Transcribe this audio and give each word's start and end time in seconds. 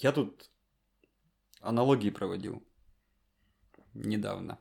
Я 0.00 0.12
тут 0.12 0.50
аналогии 1.60 2.08
проводил 2.08 2.62
недавно. 3.92 4.58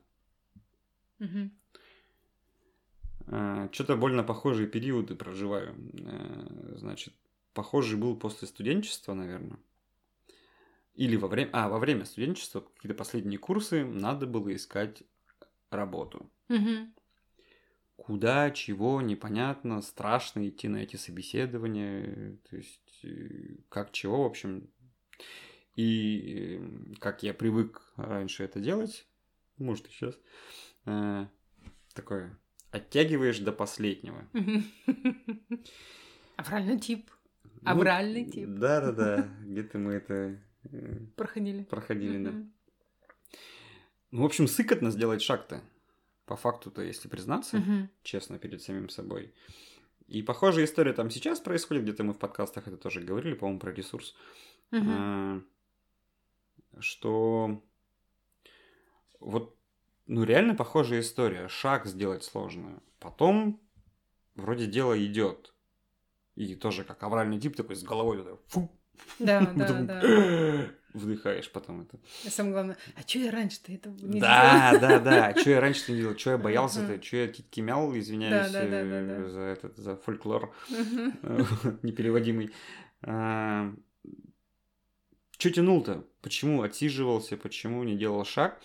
Э, 3.27 3.69
Что-то 3.71 3.95
больно 3.95 4.23
похожие 4.23 4.67
периоды 4.67 5.15
проживаю. 5.15 5.75
Э, 5.93 6.75
Значит, 6.77 7.13
похожий 7.53 7.97
был 7.97 8.17
после 8.17 8.49
студенчества, 8.49 9.13
наверное. 9.13 9.59
Или 10.95 11.15
во 11.15 11.29
время... 11.29 11.49
А, 11.53 11.69
во 11.69 11.79
время 11.79 12.03
студенчества, 12.03 12.59
какие-то 12.59 12.97
последние 12.97 13.39
курсы, 13.39 13.85
надо 13.85 14.27
было 14.27 14.53
искать 14.53 15.03
работу. 15.69 16.29
Мгм. 16.49 16.93
Куда, 17.95 18.51
чего, 18.51 19.01
непонятно, 19.01 19.81
страшно 19.81 20.47
идти 20.49 20.67
на 20.67 20.77
эти 20.77 20.97
собеседования, 20.97 22.37
то 22.49 22.57
есть 22.57 23.05
э, 23.05 23.57
как 23.69 23.93
чего, 23.93 24.23
в 24.23 24.25
общем. 24.25 24.69
И 25.75 26.59
как 26.99 27.23
я 27.23 27.33
привык 27.33 27.81
раньше 27.95 28.43
это 28.43 28.59
делать, 28.59 29.07
может 29.57 29.87
и 29.87 29.91
сейчас, 29.91 30.17
э, 30.85 31.25
такое, 31.93 32.37
оттягиваешь 32.71 33.39
до 33.39 33.51
последнего. 33.51 34.27
Авральный 36.35 36.79
тип. 36.79 37.09
Ну, 37.61 37.71
Авральный 37.71 38.25
тип. 38.25 38.47
Да-да-да, 38.49 39.29
где-то 39.41 39.77
мы 39.77 39.93
это 39.93 40.41
э, 40.71 40.97
Проходили. 41.15 41.63
проходили, 41.63 42.23
да. 42.23 42.31
Ну, 44.11 44.23
в 44.23 44.25
общем, 44.25 44.47
сыкотно 44.47 44.91
сделать 44.91 45.21
шаг-то. 45.21 45.61
По 46.25 46.35
факту-то, 46.35 46.81
если 46.83 47.07
признаться, 47.07 47.89
честно, 48.03 48.37
перед 48.37 48.61
самим 48.61 48.89
собой. 48.89 49.33
И 50.07 50.21
похожая 50.23 50.65
история 50.65 50.93
там 50.93 51.09
сейчас 51.09 51.39
происходит, 51.39 51.83
где-то 51.83 52.03
мы 52.03 52.13
в 52.13 52.19
подкастах 52.19 52.67
это 52.67 52.77
тоже 52.77 53.01
говорили, 53.01 53.33
по-моему, 53.35 53.59
про 53.59 53.71
ресурс. 53.71 54.15
А, 54.71 55.41
Что 56.79 57.61
вот, 59.19 59.55
ну, 60.07 60.23
реально 60.23 60.55
похожая 60.55 61.01
история. 61.01 61.47
Шаг 61.47 61.85
сделать 61.85 62.23
сложно. 62.23 62.81
Потом 62.99 63.59
вроде 64.35 64.65
дело 64.65 64.97
идет. 65.03 65.53
И 66.35 66.55
тоже 66.55 66.83
как 66.83 67.03
авральный 67.03 67.39
тип 67.39 67.55
такой 67.55 67.75
с 67.75 67.83
головой 67.83 68.17
туда, 68.17 68.37
фу, 68.47 68.71
Да, 69.19 69.41
да, 69.55 69.81
да. 69.81 70.01
вдыхаешь 70.93 71.51
потом 71.51 71.81
это. 71.81 71.99
И 72.23 72.29
самое 72.29 72.53
главное, 72.53 72.77
а 72.95 73.01
что 73.07 73.19
я 73.19 73.31
раньше-то 73.31 73.71
это 73.71 73.89
не 73.89 74.19
Да, 74.19 74.77
да, 74.79 74.99
да. 74.99 75.35
Что 75.35 75.49
я 75.51 75.61
раньше 75.61 75.91
не 75.91 75.99
делал, 75.99 76.17
что 76.17 76.31
я 76.31 76.37
боялся-то, 76.39 77.01
что 77.03 77.17
я 77.17 77.27
титьки 77.27 77.59
мял, 77.59 77.95
извиняюсь 77.97 78.51
Да, 78.51 78.61
да, 78.61 78.67
да, 78.67 78.83
да, 78.83 78.95
э, 78.95 79.23
да. 79.23 79.29
за 79.29 79.41
этот, 79.41 79.77
за 79.77 79.95
фольклор 79.97 80.53
э, 80.71 81.43
непереводимый. 81.83 82.51
Что 85.39 85.51
тянул-то? 85.51 86.03
Почему 86.21 86.63
отсиживался, 86.63 87.37
почему 87.37 87.83
не 87.85 87.95
делал 87.97 88.25
шаг? 88.25 88.61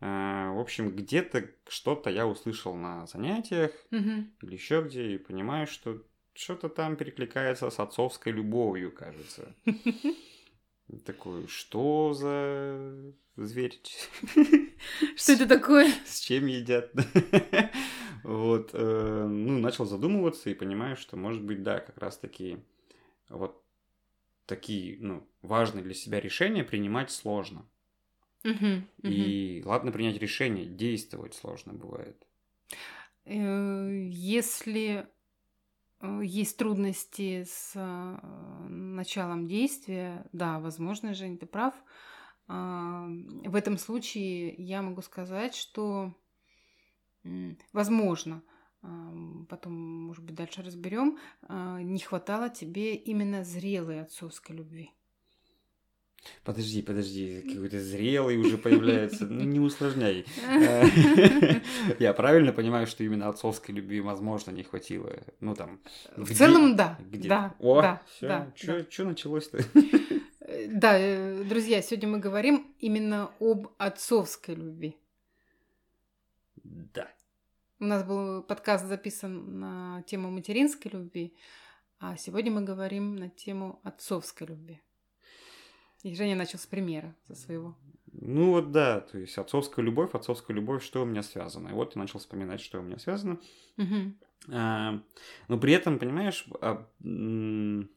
А, 0.00 0.52
В 0.52 0.60
общем, 0.60 0.90
где-то 0.90 1.48
что-то 1.66 2.10
я 2.10 2.26
услышал 2.26 2.74
на 2.74 3.06
занятиях 3.06 3.70
Мгм. 3.90 4.30
или 4.42 4.52
еще 4.52 4.82
где, 4.82 5.14
и 5.14 5.18
понимаю, 5.18 5.66
что 5.66 6.02
что-то 6.34 6.68
там 6.68 6.96
перекликается 6.96 7.70
с 7.70 7.78
отцовской 7.80 8.30
любовью, 8.30 8.92
кажется. 8.92 9.54
Такой, 11.06 11.46
что 11.48 12.12
за 12.12 13.14
зверь? 13.36 13.80
Что 15.16 15.32
это 15.32 15.46
такое? 15.46 15.90
С 16.04 16.20
чем 16.20 16.46
едят? 16.46 16.92
Вот, 18.24 18.70
э, 18.72 19.26
ну, 19.28 19.58
начал 19.58 19.84
задумываться 19.84 20.48
и 20.48 20.54
понимаю, 20.54 20.96
что, 20.96 21.16
может 21.16 21.42
быть, 21.42 21.64
да, 21.64 21.80
как 21.80 21.98
раз-таки 21.98 22.58
вот 23.28 23.61
такие, 24.46 24.98
ну, 25.00 25.28
важные 25.42 25.84
для 25.84 25.94
себя 25.94 26.20
решения 26.20 26.64
принимать 26.64 27.10
сложно. 27.10 27.70
Мгм, 28.44 28.88
мгм. 29.02 29.34
И 29.36 29.62
ладно 29.64 29.92
принять 29.92 30.16
решение, 30.18 30.66
действовать 30.66 31.34
сложно 31.34 31.72
бывает. 31.72 32.26
Э, 33.24 34.06
Если 34.08 35.06
э, 36.00 36.20
есть 36.24 36.56
трудности 36.58 37.44
с 37.44 37.72
э, 37.76 38.18
началом 38.68 39.46
действия, 39.46 40.28
да, 40.32 40.60
возможно, 40.60 41.14
Жень, 41.14 41.38
ты 41.38 41.46
прав. 41.46 41.74
А, 42.48 43.06
В 43.46 43.54
этом 43.56 43.78
случае 43.78 44.54
я 44.56 44.82
могу 44.82 45.02
сказать, 45.02 45.54
что, 45.54 46.14
возможно, 47.72 48.42
потом, 49.48 49.72
может 49.72 50.24
быть, 50.24 50.34
дальше 50.34 50.62
разберем, 50.62 51.18
не 51.48 51.98
хватало 52.00 52.50
тебе 52.50 52.94
именно 52.94 53.44
зрелой 53.44 54.00
отцовской 54.00 54.56
любви. 54.56 54.90
Подожди, 56.44 56.82
подожди, 56.82 57.42
какой-то 57.52 57.80
зрелый 57.80 58.36
уже 58.36 58.56
появляется. 58.56 59.26
Ну, 59.26 59.42
не 59.42 59.58
усложняй. 59.58 60.24
Я 61.98 62.12
правильно 62.12 62.52
понимаю, 62.52 62.86
что 62.86 63.02
именно 63.02 63.28
отцовской 63.28 63.72
любви, 63.72 64.00
возможно, 64.00 64.52
не 64.52 64.62
хватило? 64.62 65.12
Ну, 65.40 65.54
там... 65.54 65.80
В 66.16 66.32
целом, 66.34 66.76
да. 66.76 66.98
Да, 67.00 67.54
О, 67.58 67.98
да. 68.20 68.52
чё 68.54 69.04
началось-то? 69.04 69.58
Э, 70.40 70.66
Да, 70.68 70.98
э, 70.98 71.44
друзья, 71.44 71.82
сегодня 71.82 72.08
мы 72.08 72.18
говорим 72.18 72.66
именно 72.78 73.30
об 73.40 73.68
отцовской 73.78 74.54
любви. 74.54 74.96
Да. 76.62 77.08
У 77.82 77.84
нас 77.84 78.04
был 78.04 78.44
подкаст 78.44 78.86
записан 78.86 79.58
на 79.58 80.04
тему 80.06 80.30
материнской 80.30 80.88
любви, 80.88 81.34
а 81.98 82.16
сегодня 82.16 82.52
мы 82.52 82.62
говорим 82.62 83.16
на 83.16 83.28
тему 83.28 83.80
отцовской 83.82 84.46
любви. 84.46 84.80
И 86.04 86.14
Женя 86.14 86.36
начал 86.36 86.60
с 86.60 86.66
примера 86.66 87.12
со 87.26 87.34
своего. 87.34 87.76
Ну 88.12 88.50
вот 88.50 88.70
да, 88.70 89.00
то 89.00 89.18
есть 89.18 89.36
отцовская 89.36 89.84
любовь, 89.84 90.14
отцовская 90.14 90.54
любовь, 90.54 90.84
что 90.84 91.02
у 91.02 91.04
меня 91.04 91.24
связано. 91.24 91.70
И 91.70 91.72
вот 91.72 91.96
я 91.96 92.00
начал 92.00 92.20
вспоминать, 92.20 92.60
что 92.60 92.78
у 92.78 92.82
меня 92.82 93.00
связано. 93.00 93.40
Мгм. 93.76 94.16
А, 94.52 95.02
но 95.48 95.58
при 95.58 95.72
этом, 95.72 95.98
понимаешь, 95.98 96.46
а, 96.60 96.86
до 97.00 97.88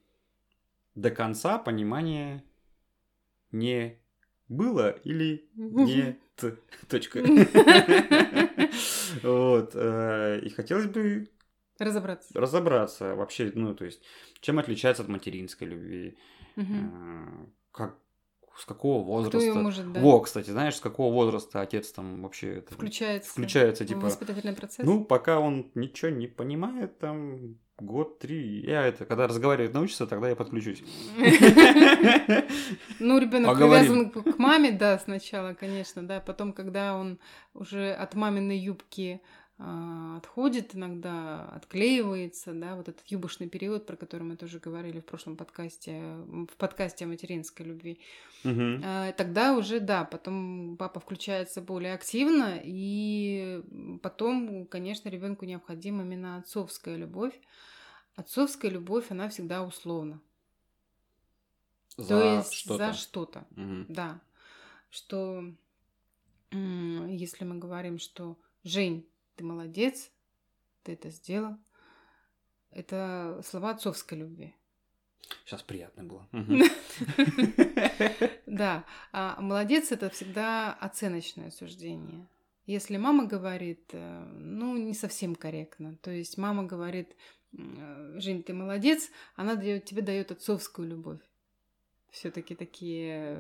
конца 1.12 1.60
понимания 1.60 2.44
не 3.52 4.00
было 4.50 4.90
или 5.04 5.48
нет. 5.54 6.18
Точка. 6.90 7.20
Вот. 9.24 9.72
э, 9.76 10.40
И 10.44 10.50
хотелось 10.50 10.88
бы 10.88 11.30
Разобраться. 11.80 12.40
разобраться 12.40 13.16
вообще, 13.16 13.52
ну, 13.54 13.76
то 13.76 13.86
есть, 13.86 14.02
чем 14.40 14.60
отличается 14.60 15.04
от 15.04 15.10
материнской 15.10 15.68
любви, 15.68 16.18
э, 16.56 16.62
как, 17.72 17.98
с 18.58 18.64
какого 18.66 19.02
Кто 19.04 19.12
возраста. 19.12 19.38
ее 19.40 19.54
может, 19.54 19.92
да, 19.92 20.00
Во, 20.00 20.22
кстати, 20.22 20.50
знаешь, 20.52 20.76
с 20.76 20.80
какого 20.80 21.14
возраста 21.14 21.60
отец 21.62 21.92
там 21.92 22.22
вообще 22.22 22.60
это 22.60 22.74
включается, 22.74 23.30
включается, 23.32 23.86
типа, 23.86 24.00
воспитательный 24.02 24.56
процесс? 24.56 24.86
ну, 24.86 25.04
пока 25.04 25.40
он 25.40 25.72
ничего 25.76 26.10
не 26.12 26.28
понимает, 26.28 26.98
там, 27.00 27.58
год, 27.78 28.20
три, 28.20 28.62
я 28.62 28.88
это, 28.88 29.06
когда 29.06 29.28
разговаривать 29.28 29.74
научится, 29.74 30.08
тогда 30.08 30.30
я 30.30 30.36
подключусь. 30.36 30.84
Ну, 33.00 33.18
ребенок 33.20 33.58
привязан 33.58 34.10
к 34.10 34.38
маме, 34.38 34.72
да, 34.72 34.98
сначала, 34.98 35.54
конечно, 35.54 36.08
да. 36.08 36.20
Потом, 36.20 36.54
когда 36.54 36.96
он 36.96 37.20
уже 37.54 37.92
от 37.92 38.16
маминой 38.16 38.58
юбки 38.58 39.22
отходит, 39.58 40.76
иногда 40.76 41.48
отклеивается, 41.50 42.54
да, 42.54 42.76
вот 42.76 42.90
этот 42.90 43.08
юбошный 43.08 43.48
период, 43.48 43.86
про 43.86 43.96
который 43.96 44.24
мы 44.24 44.36
тоже 44.36 44.60
говорили 44.60 45.00
в 45.00 45.06
прошлом 45.06 45.38
подкасте, 45.38 46.02
в 46.26 46.58
подкасте 46.58 47.06
о 47.06 47.08
материнской 47.08 47.66
любви. 47.66 48.00
А, 48.44 49.14
Тогда 49.14 49.56
уже, 49.56 49.80
да, 49.80 50.04
потом 50.04 50.76
папа 50.78 51.00
включается 51.00 51.62
более 51.62 51.94
активно, 51.94 52.60
и 52.64 53.64
потом, 54.04 54.66
конечно, 54.68 55.08
ребенку 55.08 55.46
необходима 55.46 56.04
именно 56.04 56.38
отцовская 56.38 56.98
любовь. 56.98 57.40
Отцовская 58.16 58.72
любовь, 58.72 59.10
она 59.10 59.30
всегда 59.30 59.64
условна. 59.64 60.22
То 61.96 62.04
За 62.04 62.24
есть 62.38 62.54
что-то. 62.54 62.88
за 62.88 62.94
что-то. 62.94 63.48
Мгм. 63.52 63.86
Да. 63.88 64.22
Что 64.90 65.44
если 66.52 67.46
мы 67.46 67.58
говорим, 67.58 68.00
что 68.00 68.38
Жень, 68.64 69.06
ты 69.36 69.44
молодец, 69.44 70.12
ты 70.84 70.94
это 70.94 71.10
сделал, 71.10 71.58
это 72.72 73.42
слова 73.46 73.72
отцовской 73.72 74.18
любви. 74.18 74.56
Сейчас 75.46 75.64
приятно 75.64 76.04
было. 76.04 76.28
Да, 78.46 78.86
а 79.12 79.42
молодец 79.42 79.92
это 79.92 80.10
всегда 80.10 80.72
оценочное 80.74 81.52
суждение. 81.52 82.26
Если 82.66 82.96
мама 82.96 83.26
говорит, 83.26 83.90
э, 83.92 84.26
ну, 84.40 84.78
не 84.78 84.94
совсем 84.94 85.36
корректно. 85.36 85.98
То 85.98 86.10
есть 86.10 86.38
мама 86.38 86.64
говорит, 86.64 87.16
м, 87.52 88.18
Жень, 88.22 88.44
ты 88.44 88.54
молодец, 88.54 89.10
она 89.36 89.58
тебе 89.58 90.02
дает 90.02 90.32
отцовскую 90.32 90.88
любовь. 90.88 91.20
Все-таки 92.16 92.56
такие 92.56 93.38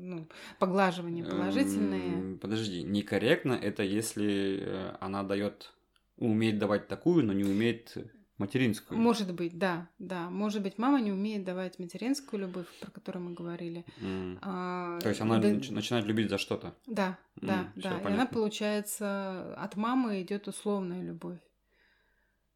ну, 0.00 0.26
поглаживания 0.58 1.24
положительные. 1.24 2.14
Эм, 2.18 2.38
Подожди, 2.38 2.82
некорректно 2.82 3.52
это 3.52 3.84
если 3.84 4.58
э, 4.60 4.96
она 5.00 5.22
дает, 5.22 5.72
умеет 6.16 6.58
давать 6.58 6.88
такую, 6.88 7.24
но 7.24 7.32
не 7.32 7.44
умеет 7.44 7.96
материнскую. 8.38 8.98
Может 8.98 9.32
быть, 9.32 9.56
да, 9.56 9.88
да. 10.00 10.28
Может 10.28 10.60
быть, 10.62 10.76
мама 10.76 11.00
не 11.00 11.12
умеет 11.12 11.44
давать 11.44 11.78
материнскую 11.78 12.40
любовь, 12.40 12.66
про 12.80 12.90
которую 12.90 13.26
мы 13.26 13.32
говорили. 13.34 13.84
М. 14.00 14.38
А, 14.42 14.98
То 14.98 15.10
есть 15.10 15.20
она 15.20 15.38
да- 15.38 15.50
нач- 15.52 15.70
начинает 15.72 16.04
любить 16.06 16.30
за 16.30 16.38
что-то. 16.38 16.74
Да, 16.88 17.16
да, 17.36 17.60
М, 17.60 17.72
всё 17.74 17.82
да. 17.82 17.90
И 17.90 17.94
она, 17.94 18.02
понятно. 18.02 18.34
получается, 18.34 19.54
от 19.54 19.76
мамы 19.76 20.20
идет 20.22 20.48
условная 20.48 21.02
любовь. 21.02 21.38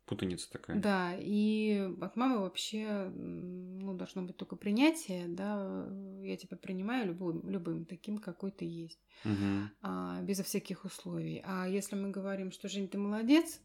Путаница 0.07 0.51
такая. 0.51 0.81
Да, 0.81 1.15
и 1.19 1.91
от 2.01 2.15
мамы 2.15 2.39
вообще 2.39 3.11
ну, 3.13 3.95
должно 3.95 4.23
быть 4.23 4.37
только 4.37 4.55
принятие, 4.55 5.27
да, 5.27 5.89
я 6.23 6.37
тебя 6.37 6.57
принимаю 6.57 7.09
любым, 7.09 7.49
любым 7.49 7.85
таким, 7.87 8.19
какой 8.19 8.53
ты 8.53 8.65
есть, 8.65 9.01
Мгм. 9.25 9.71
а, 9.83 10.23
безо 10.23 10.45
всяких 10.45 10.85
условий. 10.85 11.43
А 11.45 11.67
если 11.67 11.97
мы 11.97 12.11
говорим, 12.11 12.53
что 12.53 12.69
Жень, 12.69 12.89
ты 12.89 12.99
молодец, 12.99 13.61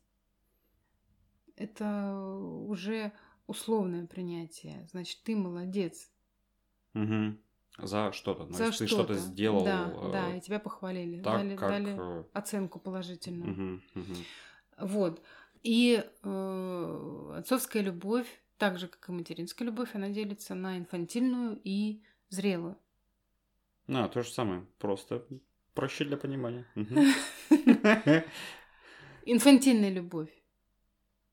это 1.56 2.16
уже 2.16 3.12
условное 3.46 4.08
принятие. 4.08 4.88
Значит, 4.90 5.22
ты 5.24 5.36
молодец. 5.36 6.10
Мгм. 6.94 7.40
За 7.78 8.12
что-то. 8.12 8.48
За 8.48 8.56
Значит, 8.56 8.80
ты 8.80 8.88
что-то 8.88 9.16
сделал 9.18 9.64
Да, 9.66 9.92
э, 9.94 10.12
да, 10.12 10.36
и 10.36 10.42
тебя 10.42 10.60
похвалили. 10.60 11.22
так, 11.22 11.38
дали, 11.38 11.56
как... 11.56 11.70
дали 11.70 11.96
э, 11.98 12.24
оценку 12.34 12.80
положительную. 12.80 13.52
мгм, 13.52 13.82
мгм. 13.94 14.16
Вот. 14.80 15.22
И 15.63 16.04
э, 16.24 17.34
отцовская 17.38 17.84
любовь, 17.84 18.28
так 18.58 18.80
же, 18.80 18.88
как 18.88 19.10
и 19.10 19.12
материнская 19.12 19.66
любовь, 19.66 19.90
она 19.94 20.10
делится 20.10 20.56
на 20.56 20.78
инфантильную 20.78 21.60
и 21.63 22.04
зрелую. 22.30 22.78
А, 23.88 24.08
то 24.08 24.24
же 24.24 24.31
самое. 24.31 24.66
Просто 24.80 25.25
проще 25.74 26.06
для 26.06 26.18
понимания. 26.18 26.66
Инфантильная 29.25 29.92
любовь 29.92 30.31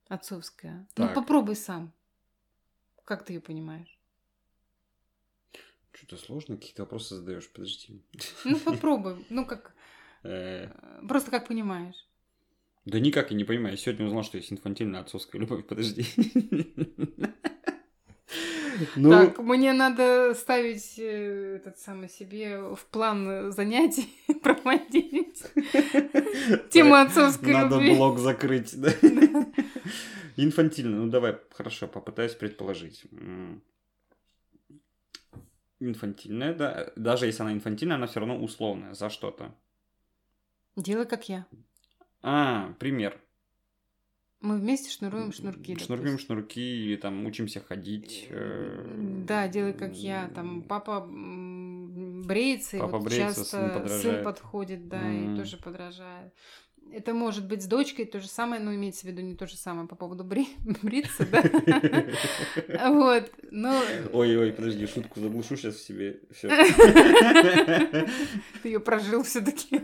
отцовская. 0.08 0.86
Ну, 0.96 1.12
попробуй 1.14 1.56
сам. 1.56 1.92
Как 3.04 3.24
ты 3.24 3.34
ее 3.34 3.40
понимаешь? 3.40 3.98
Что-то 5.92 6.16
сложно, 6.16 6.56
какие-то 6.56 6.82
вопросы 6.82 7.16
задаешь, 7.16 7.50
подожди. 7.50 8.02
Ну, 8.44 8.58
попробуй. 8.60 9.24
Ну, 9.30 9.46
как... 9.46 9.74
Э, 10.24 10.64
э, 10.66 11.06
Просто 11.06 11.30
как 11.30 11.46
понимаешь. 11.46 12.07
Да 12.88 12.98
никак 13.00 13.30
я 13.30 13.36
не 13.36 13.44
понимаю. 13.44 13.72
Я 13.72 13.76
сегодня 13.76 14.06
узнал, 14.06 14.24
что 14.24 14.38
есть 14.38 14.50
инфантильная 14.50 15.00
отцовская 15.00 15.38
любовь. 15.40 15.66
Подожди. 15.66 16.06
Ну, 18.94 19.10
Так, 19.10 19.38
мне 19.40 19.72
надо 19.72 20.34
ставить 20.36 21.00
э, 21.00 21.56
этот 21.56 21.80
самый 21.80 22.08
себе 22.08 22.60
в 22.60 22.86
план 22.92 23.50
занятий 23.50 24.08
проводить. 24.42 25.42
Тему 26.70 26.94
отцовской 26.94 27.54
надо 27.54 27.74
любви. 27.74 27.96
блог 27.96 28.20
закрыть. 28.20 28.80
да. 28.80 28.92
Инфантильно. 30.36 30.96
Ну, 30.96 31.10
давай, 31.10 31.38
хорошо, 31.50 31.88
попытаюсь 31.88 32.34
предположить. 32.34 33.02
Инфантильная, 35.80 36.54
да. 36.54 36.92
Даже 36.94 37.26
если 37.26 37.42
она 37.42 37.52
инфантильная, 37.54 37.96
она 37.96 38.06
все 38.06 38.20
равно 38.20 38.38
условная 38.38 38.94
за 38.94 39.10
что-то. 39.10 39.52
Делай 40.76 41.06
как 41.06 41.28
я. 41.28 41.46
А, 42.22 42.72
пример. 42.78 43.18
Мы 44.40 44.58
вместе 44.58 44.90
шнуруем 44.90 45.32
шнурки. 45.32 45.74
Шнуркуем 45.76 46.12
допустим. 46.12 46.18
шнурки 46.18 46.84
или 46.84 46.96
там 46.96 47.26
учимся 47.26 47.60
ходить. 47.60 48.26
э, 48.30 48.84
Да, 49.26 49.48
делай 49.48 49.72
как 49.72 49.94
я. 49.96 50.28
Там 50.34 50.62
папа 50.62 51.04
бреется, 51.08 52.76
и 52.76 52.80
Папа 52.80 52.98
вот 52.98 53.06
бреется, 53.08 53.44
сын 53.44 53.44
часто 53.44 53.56
сын 53.68 53.82
подражает. 53.82 54.24
подходит, 54.24 54.88
да, 54.88 55.00
М. 55.02 55.34
и 55.34 55.38
тоже 55.38 55.56
подражает. 55.56 56.32
Это 56.92 57.12
может 57.14 57.46
быть 57.48 57.62
с 57.62 57.66
дочкой 57.66 58.04
то 58.06 58.20
же 58.20 58.28
самое, 58.28 58.62
но 58.62 58.72
имеется 58.74 59.06
в 59.06 59.10
виду 59.10 59.20
не 59.22 59.34
то 59.34 59.46
же 59.46 59.56
самое 59.56 59.88
по 59.88 59.96
поводу 59.96 60.24
бри- 60.24 60.48
бриться, 60.82 61.26
да. 61.26 61.42
Вот, 62.90 63.30
но 63.50 63.82
Ой-ой, 64.12 64.52
подожди, 64.52 64.86
шутку 64.86 65.20
заглушу 65.20 65.56
сейчас 65.56 65.74
в 65.74 65.82
себе. 65.84 66.20
Все. 66.30 66.48
ты 68.62 68.68
ее 68.68 68.80
прожил 68.80 69.22
все-таки. 69.24 69.80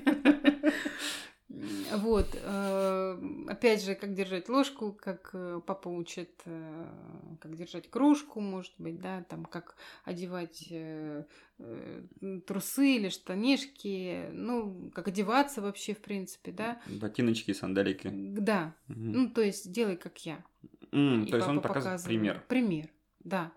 Вот, 1.96 2.28
э, 2.34 3.19
опять 3.49 3.84
же, 3.84 3.94
как 3.94 4.14
держать 4.14 4.49
ложку, 4.49 4.93
как 4.93 5.31
э, 5.32 5.61
папа 5.66 5.88
учит, 5.88 6.31
э, 6.44 6.87
как 7.40 7.56
держать 7.56 7.90
кружку, 7.90 8.40
может 8.40 8.72
быть, 8.78 9.00
да, 9.00 9.22
там, 9.28 9.44
как 9.44 9.76
одевать 10.05 10.72
трусы 12.46 12.96
или 12.96 13.08
штанишки, 13.08 14.28
ну, 14.32 14.90
как 14.94 15.08
одеваться 15.08 15.61
вообще, 15.61 15.94
в 15.94 16.00
принципе, 16.00 16.52
да. 16.52 16.81
Ботиночки, 16.87 17.52
сандалики. 17.52 18.11
Да, 18.12 18.75
Мгм. 18.88 19.12
ну, 19.12 19.31
то 19.31 19.40
есть 19.40 19.70
делай 19.70 19.96
как 19.96 20.19
я. 20.26 20.44
И 20.90 21.26
То 21.31 21.37
есть 21.37 21.49
он 21.49 21.61
показывает 21.61 22.02
пример. 22.02 22.43
Пример, 22.49 22.88
да. 23.20 23.52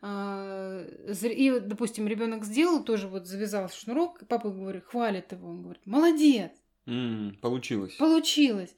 А, 0.00 0.84
И, 1.22 1.60
допустим, 1.60 2.06
ребенок 2.06 2.44
сделал, 2.44 2.84
тоже 2.84 3.08
вот 3.08 3.26
завязал 3.26 3.68
шнурок, 3.68 4.22
и 4.22 4.24
папа 4.24 4.50
говорит, 4.50 4.84
хвалит 4.84 5.32
его, 5.32 5.48
он 5.48 5.62
говорит, 5.62 5.86
молодец, 5.86 6.52
М, 6.88 7.36
Получилось. 7.42 7.96
получилось, 7.98 8.74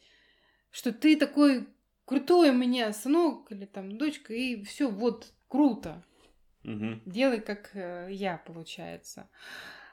что 0.71 0.93
ты 0.93 1.17
такой 1.17 1.69
крутой 2.05 2.51
у 2.51 2.55
меня 2.55 2.93
сынок 2.93 3.53
или 3.53 3.67
там 3.67 3.97
дочка, 3.99 4.35
и 4.35 4.63
все, 4.65 4.91
вот, 4.91 5.33
круто, 5.49 6.05
Мгм. 6.65 7.01
делай 7.07 7.41
как 7.41 7.71
э, 7.75 8.09
я, 8.11 8.39
получается. 8.39 9.29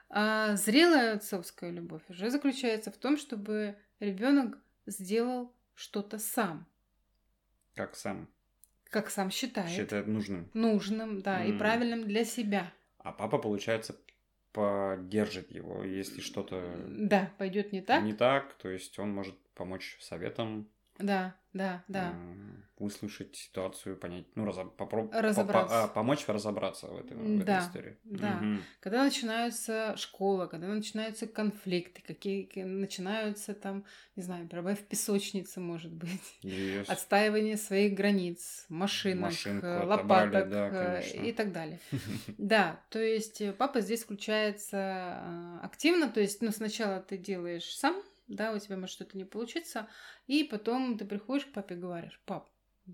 А 0.09 0.55
зрелая 0.55 1.15
отцовская 1.15 1.69
любовь 1.71 2.03
уже 2.09 2.29
заключается 2.29 2.91
в 2.91 2.97
том, 2.97 3.17
чтобы 3.17 3.75
ребенок 3.99 4.57
сделал 4.87 5.53
что-то 5.75 6.17
сам, 6.17 6.65
Как 7.75 7.95
сам 7.95 8.27
как 8.89 9.09
сам 9.09 9.29
считает, 9.29 9.69
считает 9.77 10.07
нужным. 10.07 10.49
нужным, 10.53 11.21
да, 11.21 11.43
и 11.43 11.51
М. 11.51 11.57
правильным 11.59 12.07
для 12.07 12.25
себя. 12.25 12.73
А 12.99 13.11
папа, 13.11 13.37
получается, 13.37 13.95
поддержит 14.57 15.51
его, 15.51 15.83
если 15.83 16.19
что-то 16.19 16.83
Да, 16.88 17.31
пойдет 17.38 17.71
не 17.74 17.81
так. 17.81 18.04
не 18.04 18.13
так, 18.13 18.56
то 18.56 18.69
есть 18.69 18.98
он 18.98 19.13
может 19.13 19.38
помочь 19.54 19.98
советом, 20.00 20.68
Да, 20.99 21.35
да, 21.53 21.83
да. 21.88 22.09
м, 22.11 22.63
услышать 22.77 23.35
ситуацию, 23.35 23.97
понять, 23.97 24.25
ну, 24.35 24.45
разоб... 24.45 24.79
попроб- 24.79 25.09
Разобраться. 25.11 25.73
попа- 25.75 25.83
а, 25.85 25.88
помочь 25.88 26.27
разобраться 26.27 26.88
в, 26.88 26.97
этой, 26.99 27.17
в 27.17 27.44
Да, 27.44 27.57
этой 27.57 27.67
истории. 27.67 27.97
да. 28.03 28.33
Мгм. 28.35 28.63
Когда 28.79 29.03
начинается 29.03 29.95
школа, 29.97 30.45
когда 30.45 30.67
начинаются 30.67 31.25
конфликты, 31.25 32.03
какие 32.05 32.44
ки- 32.44 32.59
начинаются 32.59 33.55
там, 33.55 33.83
не 34.15 34.21
знаю, 34.23 34.45
борьба 34.45 34.75
в 34.75 34.79
песочнице, 34.83 35.60
может 35.60 35.91
быть, 35.91 36.22
Есть. 36.41 36.89
отстаивание 36.89 37.57
своих 37.57 37.95
границ, 37.95 38.65
машинок, 38.69 39.31
Машинку 39.31 39.65
э, 39.65 39.79
отобрали, 39.79 40.27
лопаток 40.36 40.50
да, 40.51 40.67
э, 40.67 41.01
конечно. 41.01 41.22
и 41.25 41.31
так 41.33 41.51
далее. 41.51 41.79
Да, 42.38 42.79
то 42.89 43.00
есть 43.00 43.41
э, 43.41 43.53
папа 43.53 43.81
здесь 43.81 44.03
включается 44.03 45.60
активно, 45.63 46.10
то 46.10 46.19
есть, 46.19 46.41
ну, 46.41 46.51
сначала 46.51 47.00
ты 47.01 47.17
делаешь 47.17 47.75
сам, 47.75 47.95
да, 48.27 48.53
у 48.53 48.60
тебя 48.60 48.77
может 48.77 48.93
что-то 48.93 49.17
не 49.17 49.25
получиться, 49.25 49.88
и 50.27 50.43
потом 50.43 50.98
ты 50.98 51.05
приходишь 51.05 51.46
к 51.46 51.53
папе 51.53 51.75
и 51.75 51.79
говоришь, 51.79 52.22
пап, 52.25 52.50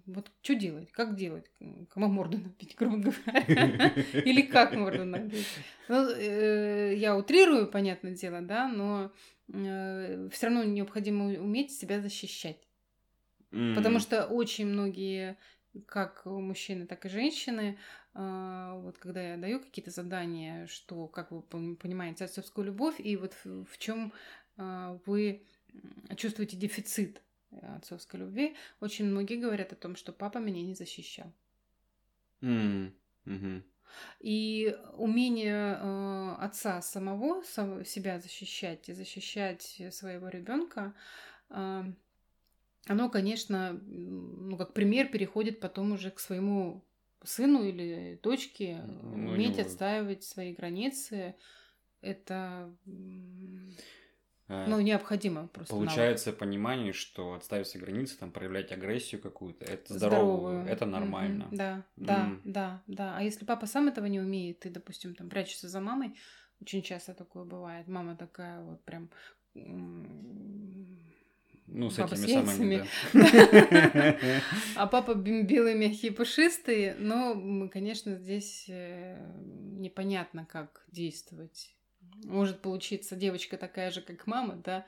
вот 0.06 0.32
что 0.42 0.56
делать, 0.56 0.92
как 0.92 1.16
делать, 1.16 1.46
кому 1.90 2.08
морду 2.08 2.38
набить, 2.38 2.76
грубо 2.76 2.98
говоря, 2.98 3.94
или 4.26 4.42
как 4.42 4.76
морду 4.76 5.06
набить. 5.06 5.48
Ну, 5.88 6.10
э, 6.10 6.96
я 6.96 7.16
утрирую, 7.16 7.68
понятное 7.68 8.16
дело, 8.16 8.42
да, 8.42 8.68
но 8.68 9.12
все 9.48 10.48
равно 10.48 10.64
необходимо 10.64 11.26
уметь 11.26 11.72
себя 11.72 12.02
защищать. 12.02 12.68
М. 13.52 13.76
Потому 13.76 14.00
что 14.00 14.26
очень 14.26 14.66
многие, 14.66 15.38
как 15.86 16.26
мужчины, 16.26 16.88
так 16.88 17.06
и 17.06 17.10
женщины, 17.10 17.78
а, 18.16 18.76
вот 18.76 18.98
когда 18.98 19.22
я 19.22 19.38
даю 19.38 19.60
какие-то 19.60 19.92
задания, 19.92 20.68
что, 20.68 21.08
как 21.08 21.32
вы 21.32 21.40
пон- 21.42 21.76
понимаете, 21.76 22.26
отцовскую 22.26 22.66
любовь, 22.66 23.00
и 23.00 23.18
вот 23.18 23.36
в, 23.44 23.78
чем 23.78 24.14
вы 24.58 25.44
м, 25.74 26.16
чувствуете 26.16 26.58
дефицит 26.58 27.22
отцовской 27.62 28.20
любви, 28.20 28.56
очень 28.80 29.06
многие 29.06 29.38
говорят 29.38 29.74
о 29.74 29.76
том, 29.76 29.96
что 29.96 30.12
папа 30.12 30.40
меня 30.40 30.62
не 30.64 30.74
защищал. 30.74 31.32
Мгм. 32.42 32.94
И 34.20 34.76
умение 34.98 35.78
э, 35.80 36.36
отца 36.40 36.82
самого 36.82 37.44
сам- 37.44 37.86
себя 37.86 38.20
защищать 38.20 38.90
и 38.90 38.94
защищать 38.94 39.82
своего 39.92 40.30
ребенка, 40.30 40.94
э, 41.50 41.84
оно, 42.86 43.10
конечно, 43.10 43.74
ну, 43.74 44.58
как 44.58 44.74
пример 44.74 45.08
переходит 45.08 45.60
потом 45.62 45.94
уже 45.94 46.12
к 46.12 46.20
своему 46.20 46.84
сыну 47.24 47.64
или 47.64 48.20
дочке, 48.22 48.82
Ну, 48.86 49.32
уметь 49.32 49.60
отстаивать 49.60 50.24
свои 50.24 50.54
границы. 50.54 51.36
Это 52.02 52.70
А, 52.86 52.90
ну, 54.68 54.80
необходимо 54.82 55.48
просто. 55.48 55.74
навык. 55.76 55.88
Получается 55.90 56.34
понимание, 56.34 56.94
что 56.94 57.34
отставить 57.34 57.68
свои 57.68 57.82
границы, 57.84 58.18
там, 58.18 58.32
проявлять 58.32 58.72
агрессию 58.72 59.22
какую-то, 59.22 59.66
это 59.66 59.94
Здоровую. 59.94 60.60
здорово, 60.62 60.68
это 60.68 60.86
нормально. 60.86 61.48
Да, 61.52 61.86
да, 61.96 62.26
М. 62.26 62.42
да, 62.44 62.82
да. 62.88 63.18
А 63.18 63.22
если 63.24 63.46
папа 63.46 63.66
сам 63.68 63.88
этого 63.88 64.06
не 64.06 64.20
умеет, 64.20 64.66
и, 64.66 64.70
допустим, 64.70 65.16
там 65.16 65.30
прячется 65.30 65.68
за 65.70 65.80
мамой, 65.82 66.16
очень 66.62 66.82
часто 66.82 67.14
такое 67.14 67.44
бывает. 67.46 67.88
Мама 67.88 68.16
такая 68.16 68.62
вот 68.62 68.84
прям 68.84 69.10
Ну, 71.68 71.90
с 71.90 71.96
папа 71.96 72.14
этими 72.14 72.26
с 72.26 72.30
яйцами. 72.30 72.78
самыми, 72.78 72.88
да. 73.14 74.40
А 74.76 74.88
папа 74.88 75.14
белый, 75.16 75.76
мягкий, 75.76 76.10
пушистый. 76.12 76.94
Но, 76.96 77.70
конечно, 77.70 78.16
здесь 78.16 78.66
э, 78.68 79.18
непонятно, 79.80 80.46
как 80.46 80.84
действовать. 80.92 81.76
Может 82.26 82.62
получиться 82.62 83.16
девочка 83.16 83.58
такая 83.58 83.92
же, 83.92 84.02
как 84.02 84.28
мама, 84.28 84.56
да, 84.56 84.86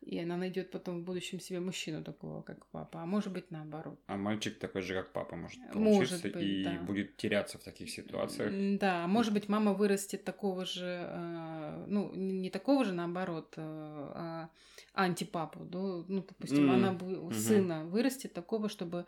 и 0.00 0.18
она 0.18 0.36
найдет 0.36 0.70
потом 0.70 1.00
в 1.00 1.04
будущем 1.04 1.40
себе 1.40 1.60
мужчину 1.60 2.02
такого, 2.02 2.42
как 2.42 2.64
папа. 2.66 3.02
А 3.02 3.06
может 3.06 3.32
быть, 3.32 3.50
наоборот. 3.50 4.00
А 4.06 4.16
мальчик 4.16 4.58
такой 4.58 4.80
же, 4.82 4.94
как 4.94 5.12
папа, 5.12 5.36
может 5.36 5.58
Может 5.74 6.10
получиться 6.10 6.28
быть, 6.28 6.36
и 6.42 6.64
да. 6.64 6.72
будет 6.80 7.16
теряться 7.16 7.58
в 7.58 7.62
таких 7.62 7.90
ситуациях. 7.90 8.78
Да, 8.78 9.04
а 9.04 9.06
может 9.06 9.34
быть, 9.34 9.48
мама 9.48 9.74
вырастет 9.74 10.24
такого 10.24 10.64
же, 10.64 11.06
э, 11.06 11.84
ну, 11.86 12.12
не 12.14 12.48
такого 12.50 12.84
же, 12.84 12.92
наоборот, 12.92 13.54
э, 13.56 13.62
а 13.62 14.50
антипапу, 14.94 15.60
да, 15.64 15.78
ну, 15.78 16.24
допустим, 16.26 16.70
М, 16.70 16.84
она 16.84 17.32
сына 17.32 17.84
вырастет 17.84 18.32
такого, 18.32 18.68
чтобы 18.68 19.06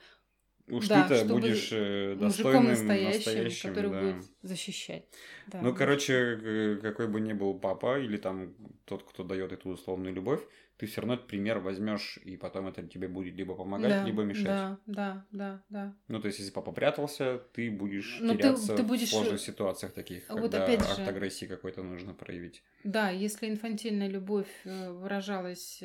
Уж 0.72 0.88
да, 0.88 1.08
ты-то 1.08 1.24
будешь 1.24 1.70
э, 1.72 2.14
достойным, 2.18 2.68
настоящим, 2.68 3.04
настоящим, 3.04 3.70
который 3.70 3.90
да. 3.90 4.00
будет 4.00 4.24
защищать. 4.42 5.04
Да, 5.46 5.60
Ну, 5.60 5.74
короче, 5.74 6.14
э, 6.14 6.76
какой 6.80 7.08
бы 7.08 7.20
ни 7.20 7.32
был 7.32 7.58
папа 7.58 7.98
или 7.98 8.16
там 8.16 8.54
тот, 8.84 9.02
кто 9.02 9.22
дает 9.24 9.52
эту 9.52 9.70
условную 9.70 10.14
любовь, 10.14 10.40
ты 10.78 10.86
все 10.86 11.00
равно 11.00 11.14
этот 11.14 11.26
пример 11.26 11.58
возьмешь, 11.58 12.18
и 12.24 12.36
потом 12.36 12.66
это 12.68 12.82
тебе 12.82 13.08
будет 13.08 13.34
либо 13.34 13.54
помогать, 13.54 13.90
Да, 13.90 14.06
либо 14.06 14.22
мешать. 14.22 14.58
Да, 14.58 14.78
да, 14.86 15.26
да, 15.30 15.62
да. 15.68 15.94
Ну, 16.08 16.20
то 16.20 16.26
есть, 16.26 16.38
если 16.38 16.52
папа 16.52 16.72
прятался, 16.72 17.38
ты 17.52 17.70
будешь 17.70 18.18
Ну, 18.20 18.34
ты- 18.34 18.38
теряться 18.38 18.76
ты 18.76 18.82
будешь, 18.82 19.08
в 19.08 19.10
сложных 19.10 19.40
ситуациях 19.40 19.92
таких, 19.92 20.28
вот 20.28 20.54
когда 20.54 20.64
опять 20.64 20.80
акт 20.82 20.98
же- 20.98 21.04
агрессии 21.06 21.46
какой-то 21.46 21.82
нужно 21.82 22.14
проявить. 22.14 22.62
Да, 22.84 23.10
если 23.10 23.48
инфантильная 23.48 24.08
любовь 24.08 24.50
э, 24.64 24.90
выражалась 24.90 25.82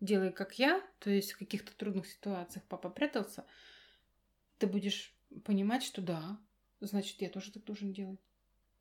«делай 0.00 0.32
как 0.32 0.58
я», 0.58 0.82
то 0.98 1.10
есть 1.10 1.32
в 1.32 1.38
каких-то 1.38 1.76
трудных 1.76 2.06
ситуациях 2.06 2.64
папа 2.68 2.90
прятался, 2.90 3.44
ты 4.58 4.66
будешь 4.66 5.14
понимать, 5.44 5.82
что 5.82 6.00
да, 6.02 6.38
значит, 6.80 7.20
я 7.22 7.28
тоже 7.28 7.52
так 7.52 7.64
должен 7.64 7.92
делать. 7.92 8.20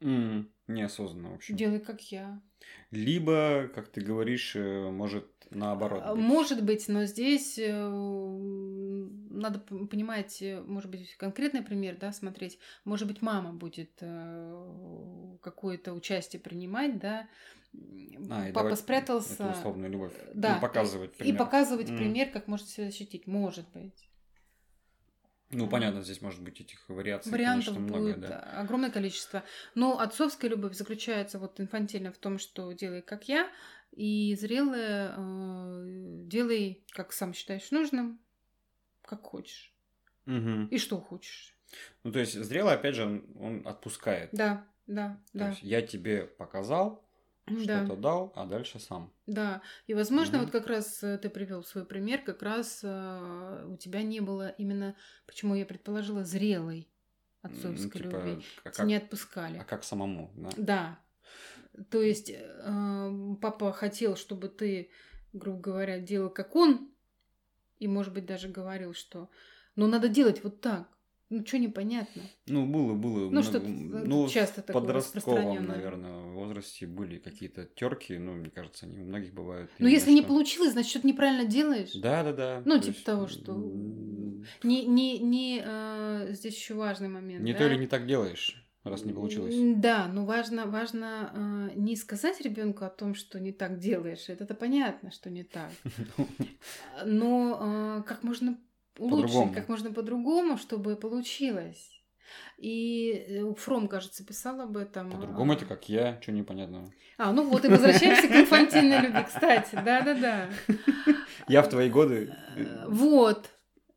М, 0.01 0.51
Неосознанно, 0.67 1.31
в 1.31 1.35
общем. 1.35 1.55
Делай 1.55 1.79
как 1.79 2.01
я. 2.11 2.41
Либо, 2.91 3.69
как 3.73 3.89
ты 3.89 4.01
говоришь, 4.01 4.55
э, 4.55 4.89
может 4.89 5.25
наоборот. 5.49 6.03
Быть. 6.15 6.23
Может 6.25 6.63
быть, 6.63 6.87
но 6.87 7.05
здесь 7.05 7.57
э, 7.57 7.89
надо 9.29 9.59
понимать, 9.59 10.41
э, 10.41 10.61
может 10.61 10.89
быть, 10.89 11.15
конкретный 11.15 11.61
пример, 11.61 11.97
да, 11.97 12.11
смотреть. 12.11 12.59
Может 12.85 13.07
быть, 13.07 13.21
мама 13.21 13.53
будет 13.53 13.91
какое-то 15.41 15.93
участие 15.93 16.41
принимать, 16.41 16.99
да. 16.99 17.27
А, 18.29 18.49
и 18.49 18.53
Папа 18.53 18.75
спрятался. 18.75 19.33
Эту 19.43 19.47
условную 19.59 19.91
любовь. 19.91 20.13
Да, 20.33 20.57
И 20.57 20.61
показывать 20.61 21.13
И 21.15 21.17
пример. 21.17 21.37
показывать 21.37 21.89
М. 21.89 21.97
пример, 21.97 22.29
как 22.29 22.47
можно 22.47 22.67
себя 22.67 22.85
защитить. 22.87 23.27
Может 23.27 23.69
быть. 23.71 24.09
Ну, 25.53 25.67
понятно, 25.67 26.01
здесь 26.01 26.21
может 26.21 26.41
быть 26.41 26.59
этих 26.61 26.87
вариаций, 26.89 27.31
Вариантов 27.31 27.75
конечно, 27.75 27.81
много, 27.81 28.13
будет 28.13 28.19
да. 28.21 28.39
огромное 28.39 28.91
количество. 28.91 29.43
Но 29.75 29.99
отцовская 29.99 30.49
любовь 30.49 30.73
заключается 30.75 31.39
вот 31.39 31.59
инфантильно 31.59 32.11
в 32.11 32.17
том, 32.17 32.39
что 32.39 32.71
делай 32.71 33.01
как 33.01 33.27
я, 33.27 33.49
и 33.91 34.35
зрелая 34.35 35.13
э, 35.15 35.83
делай, 36.25 36.83
как 36.91 37.13
сам 37.13 37.33
считаешь 37.33 37.69
нужным, 37.71 38.19
как 39.03 39.23
хочешь. 39.23 39.73
Мгм. 40.25 40.67
И 40.67 40.77
что 40.77 40.99
хочешь. 40.99 41.55
Ну, 42.03 42.11
то 42.11 42.19
есть, 42.19 42.33
зрелый, 42.33 42.73
опять 42.73 42.95
же, 42.95 43.05
он, 43.05 43.25
он 43.39 43.67
отпускает. 43.67 44.29
Да, 44.31 44.65
да, 44.87 45.19
То 45.31 45.39
да. 45.39 45.49
есть, 45.49 45.63
я 45.63 45.81
тебе 45.81 46.23
показал, 46.23 47.02
Да, 47.47 47.85
что-то 47.85 47.95
дал, 47.99 48.31
а 48.35 48.45
дальше 48.45 48.79
сам. 48.79 49.11
да. 49.27 49.61
И, 49.87 49.93
возможно, 49.93 50.37
Мгм. 50.37 50.45
вот 50.45 50.51
как 50.51 50.67
раз 50.67 51.03
э, 51.03 51.17
ты 51.17 51.29
привел 51.29 51.63
свой 51.63 51.85
пример, 51.85 52.21
как 52.23 52.41
раз 52.41 52.79
э, 52.83 53.65
у 53.69 53.75
тебя 53.77 54.01
не 54.01 54.21
было 54.21 54.49
именно, 54.49 54.95
почему 55.25 55.55
я 55.55 55.65
предположила, 55.65 56.23
зрелой 56.23 56.87
отцовской 57.41 57.99
типа, 57.99 58.15
любви. 58.15 58.45
а 58.63 58.69
как, 58.71 58.85
Не 58.85 58.95
отпускали. 58.95 59.57
а 59.57 59.63
как 59.65 59.83
самому, 59.83 60.31
да? 60.35 60.49
Да. 60.55 60.99
То 61.89 62.01
есть 62.01 62.31
э, 62.33 63.35
папа 63.41 63.73
хотел, 63.73 64.15
чтобы 64.15 64.47
ты, 64.47 64.89
грубо 65.33 65.59
говоря, 65.59 65.99
делал 65.99 66.29
как 66.29 66.55
он, 66.55 66.89
и, 67.79 67.87
может 67.87 68.13
быть, 68.13 68.25
даже 68.25 68.47
говорил, 68.47 68.93
что 68.93 69.29
ну 69.75 69.87
надо 69.87 70.07
делать 70.07 70.43
вот 70.43 70.61
так. 70.61 70.87
Ну, 71.33 71.43
что 71.43 71.57
непонятно. 71.57 72.21
Ну, 72.45 72.67
было, 72.67 72.93
было. 72.93 73.27
Ну, 73.31 73.41
что 73.41 73.59
ну, 73.59 74.29
часто 74.29 74.61
такое 74.61 74.83
подростковом, 74.83 75.65
наверное, 75.65 76.19
возрасте 76.33 76.85
были 76.85 77.17
какие-то 77.17 77.65
терки, 77.65 78.15
ну, 78.19 78.33
мне 78.33 78.51
кажется, 78.51 78.85
они 78.85 78.99
у 78.99 79.05
многих 79.05 79.33
бывают. 79.33 79.71
Но 79.79 79.87
именно 79.87 79.97
если 79.97 80.11
не 80.11 80.19
что- 80.19 80.27
получилось, 80.27 80.73
значит, 80.73 80.91
что-то 80.91 81.07
неправильно 81.07 81.45
делаешь. 81.45 81.93
Да, 81.95 82.21
да, 82.23 82.33
да. 82.33 82.61
Ну, 82.65 82.75
то 82.77 82.81
типа 82.85 82.93
есть, 82.93 83.05
того, 83.05 83.27
что- 83.27 83.55
Не, 84.61 84.85
не, 84.85 85.17
не, 85.17 85.63
э, 85.65 86.27
здесь 86.33 86.55
еще 86.55 86.75
важный 86.75 87.07
момент. 87.07 87.43
Не 87.43 87.53
да? 87.53 87.57
то 87.57 87.65
или 87.67 87.77
не 87.77 87.87
так 87.87 88.05
делаешь, 88.05 88.63
раз 88.83 89.03
не 89.05 89.13
получилось. 89.13 89.55
Да, 89.77 90.07
но 90.07 90.25
важно, 90.25 90.67
важно 90.67 91.69
э, 91.73 91.79
не 91.79 91.95
сказать 91.95 92.41
ребенку 92.41 92.85
о 92.85 92.89
том, 92.89 93.15
что 93.15 93.39
не 93.39 93.53
так 93.53 93.79
делаешь. 93.79 94.25
Это, 94.27 94.53
понятно, 94.53 95.09
что 95.09 95.31
не 95.31 95.43
так. 95.43 95.71
Но 97.05 97.57
э, 97.99 98.03
как 98.03 98.21
можно 98.21 98.59
лучше, 99.03 99.27
По-другому. 99.27 99.53
как 99.53 99.69
можно 99.69 99.93
по-другому, 99.93 100.57
чтобы 100.57 100.95
получилось. 100.95 101.93
И 102.57 103.25
э, 103.27 103.53
Фром, 103.55 103.87
кажется, 103.87 104.25
писал 104.25 104.61
об 104.61 104.77
этом. 104.77 105.11
По-другому 105.11 105.51
а, 105.51 105.55
это 105.55 105.65
как 105.65 105.89
я, 105.89 106.19
что 106.21 106.31
непонятно. 106.31 106.91
А, 107.17 107.31
ну 107.31 107.47
вот, 107.47 107.65
и 107.65 107.67
возвращаемся 107.67 108.27
к 108.27 108.31
инфантильной 108.31 109.01
любви, 109.01 109.23
кстати. 109.27 109.75
Да-да-да. 109.75 110.49
Я 111.47 111.61
в 111.61 111.69
твои 111.69 111.89
годы. 111.89 112.33
Э, 112.55 112.85
Вот. 112.87 113.49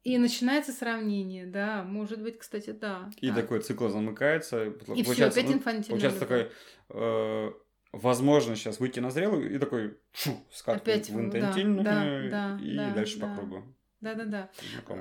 И 0.03 0.19
начинается 0.19 0.73
сравнение, 0.73 1.47
да. 1.47 1.83
Может 1.83 2.23
быть, 2.23 2.39
кстати, 2.39 2.71
да. 2.71 3.11
И 3.21 3.29
да. 3.29 3.37
такой 3.37 3.61
цикл 3.61 3.89
замыкается. 3.89 4.67
И 4.95 5.03
все, 5.03 5.27
опять 5.27 5.51
инфантильная 5.51 5.89
Получается 5.89 6.21
такой, 6.21 6.51
э, 6.91 7.51
возможно, 7.93 8.55
сейчас 8.55 8.79
выйти 8.79 9.01
на 9.01 9.11
зрелую 9.11 9.55
и 9.55 9.59
такой 9.59 9.99
фу, 10.13 10.31
скатывает 10.53 11.09
в 11.09 11.19
инфантильную 11.19 11.85
да, 11.85 12.03
да, 12.31 12.59
и 12.63 12.77
да, 12.77 12.91
дальше 12.95 13.19
да. 13.19 13.27
по 13.27 13.37
кругу. 13.37 13.76
Да-да-да. 14.01 14.51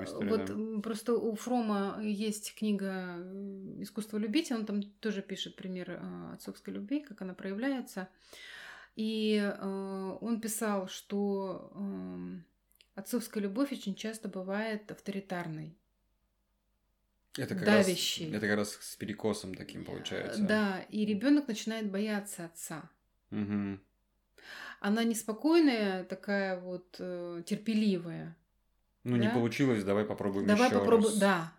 История, 0.04 0.30
Вот 0.30 0.82
просто 0.82 1.14
у 1.14 1.34
Фрома 1.34 2.00
есть 2.02 2.54
книга 2.54 3.16
э, 3.18 3.76
«Искусство 3.80 4.16
любить», 4.16 4.50
он 4.50 4.64
там 4.64 4.82
тоже 4.82 5.22
пишет 5.22 5.54
пример 5.56 5.90
э, 5.90 6.34
отцовской 6.34 6.70
любви, 6.72 7.00
как 7.00 7.20
она 7.22 7.34
проявляется. 7.34 8.08
И 8.96 9.36
э, 9.36 10.18
он 10.20 10.40
писал, 10.40 10.88
что 10.88 11.70
эм, 11.74 12.44
отцовская 12.94 13.42
любовь 13.42 13.70
очень 13.72 13.94
часто 13.94 14.28
бывает 14.28 14.90
авторитарной. 14.90 15.76
Это 17.36 17.54
как 17.54 17.64
давящий. 17.64 18.26
раз, 18.26 18.36
это 18.36 18.46
как 18.46 18.56
раз 18.56 18.78
с 18.80 18.96
перекосом 18.96 19.54
таким 19.54 19.84
получается. 19.84 20.42
Э, 20.42 20.46
Да, 20.46 20.80
и 20.88 21.04
ребенок 21.04 21.48
начинает 21.48 21.90
бояться 21.90 22.46
отца. 22.46 22.88
Мгм. 23.28 23.82
Она 24.80 25.04
неспокойная, 25.04 26.04
такая 26.04 26.58
вот 26.58 26.96
э, 26.98 27.42
терпеливая. 27.44 28.36
Ну, 29.06 29.16
не 29.16 29.28
Да? 29.28 29.34
получилось, 29.34 29.84
давай 29.84 30.04
попробуем 30.04 30.46
Давай 30.46 30.68
еще 30.68 30.78
попробуем. 30.78 31.10
раз. 31.12 31.18
Да. 31.18 31.52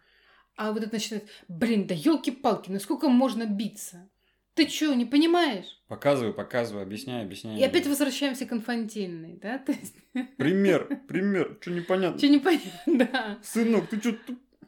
А 0.58 0.72
вот 0.72 0.84
это 0.84 0.94
начинает, 0.94 1.27
блин, 1.48 1.88
да 1.88 1.96
елки-палки, 1.96 2.70
ну 2.72 2.80
сколько 2.80 3.08
можно 3.10 3.46
биться? 3.46 4.10
Ты 4.56 4.68
что, 4.68 4.94
не 4.96 5.06
понимаешь? 5.06 5.66
Показывай, 5.88 6.34
показывай, 6.34 6.82
объясняй, 6.84 7.24
объясняй. 7.24 7.60
И 7.60 7.63
опять 7.63 7.86
возвращаемся 7.88 8.46
к 8.48 8.54
инфантильной, 8.54 9.38
да? 9.42 9.60
То 9.66 9.72
есть, 9.72 9.96
Пример, 10.38 11.00
пример, 11.08 11.58
что 11.62 11.72
непонятно. 11.72 12.18
что 12.18 12.27
непонятно, 12.27 12.72
да. 13.12 13.38
Сынок, 13.44 13.88
ты 13.88 14.00
что 14.00 14.16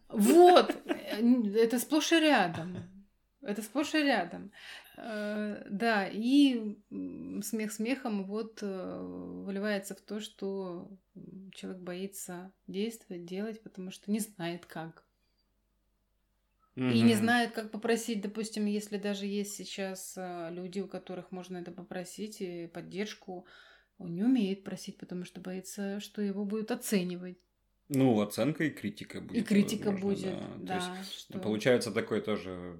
Вот, 0.09 0.75
Э, 0.85 1.21
это 1.55 1.79
сплошь 1.79 2.11
и 2.13 2.19
рядом. 2.19 2.77
Это 3.41 3.61
сплошь 3.63 3.95
и 3.95 4.03
рядом. 4.03 4.51
Э, 4.97 5.63
Да, 5.69 6.07
и 6.07 6.77
смех 7.41 7.71
смехом 7.71 8.25
вот 8.25 8.59
э, 8.61 8.99
выливается 9.45 9.95
в 9.95 10.01
то, 10.01 10.19
что 10.19 10.87
человек 11.53 11.81
боится 11.81 12.51
действовать, 12.67 13.25
делать, 13.25 13.61
потому 13.61 13.91
что 13.91 14.11
не 14.11 14.19
знает 14.19 14.65
как. 14.65 15.03
И 16.75 17.01
не 17.01 17.15
знает, 17.15 17.51
как 17.51 17.71
попросить, 17.71 18.21
допустим, 18.21 18.65
если 18.65 18.97
даже 18.97 19.25
есть 19.25 19.53
сейчас 19.53 20.13
а, 20.17 20.49
люди, 20.49 20.79
у 20.79 20.87
которых 20.87 21.31
можно 21.31 21.57
это 21.57 21.71
попросить, 21.71 22.39
и 22.39 22.67
поддержку, 22.67 23.45
он 23.97 24.15
не 24.15 24.23
умеет 24.23 24.63
просить, 24.63 24.97
потому 24.97 25.25
что 25.25 25.41
боится, 25.41 25.99
что 25.99 26.21
его 26.21 26.45
будут 26.45 26.71
оценивать. 26.71 27.37
Ну, 27.89 28.21
оценка 28.21 28.63
и 28.63 28.69
критика 28.69 29.19
будет. 29.19 29.41
и 29.41 29.43
критика 29.43 29.91
возможно, 29.91 30.31
будет, 30.31 30.39
То 30.39 30.59
да. 30.59 30.75
есть, 30.75 31.13
что... 31.19 31.39
Получается 31.39 31.91
такой 31.91 32.21
тоже, 32.21 32.77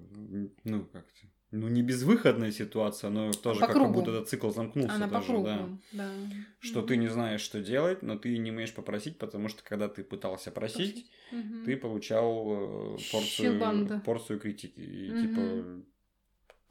ну, 0.64 0.86
как-то, 0.86 1.26
ну, 1.50 1.68
не 1.68 1.82
безвыходная 1.82 2.52
ситуация, 2.52 3.10
но 3.10 3.32
тоже 3.32 3.60
По 3.60 3.66
как 3.66 3.76
кругу. 3.76 3.94
будто 3.94 4.10
этот 4.12 4.28
цикл 4.28 4.50
замкнулся 4.50 4.96
Она 4.96 5.08
по 5.08 5.14
тоже, 5.14 5.26
кругу, 5.26 5.44
да. 5.44 5.68
да. 5.92 6.10
Что 6.60 6.82
ты 6.82 6.96
не 6.96 7.08
знаешь, 7.08 7.40
что 7.40 7.60
делать, 7.60 8.02
но 8.02 8.16
ты 8.16 8.36
не 8.38 8.50
умеешь 8.50 8.74
попросить, 8.74 9.18
потому 9.18 9.48
что 9.48 9.62
когда 9.64 9.88
ты 9.88 10.04
пытался 10.04 10.50
просить, 10.50 11.10
Мгм. 11.32 11.64
ты 11.64 11.76
получал 11.76 12.46
э, 12.46 12.96
порцию, 13.12 13.52
Щелбанда. 13.52 14.02
порцию 14.04 14.40
критики. 14.40 14.80
И 14.80 15.10
Мгм. 15.10 15.20
типа 15.20 15.84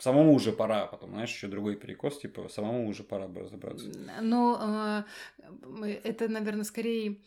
самому 0.01 0.33
уже 0.33 0.51
пора, 0.51 0.85
потом, 0.87 1.11
знаешь, 1.11 1.29
еще 1.31 1.47
другой 1.47 1.75
перекос, 1.75 2.19
типа, 2.19 2.47
самому 2.49 2.87
уже 2.87 3.03
пора 3.03 3.27
бы 3.27 3.41
разобраться. 3.41 3.87
Ну, 4.21 4.55
это, 5.83 6.27
наверное, 6.27 6.63
скорее, 6.63 7.17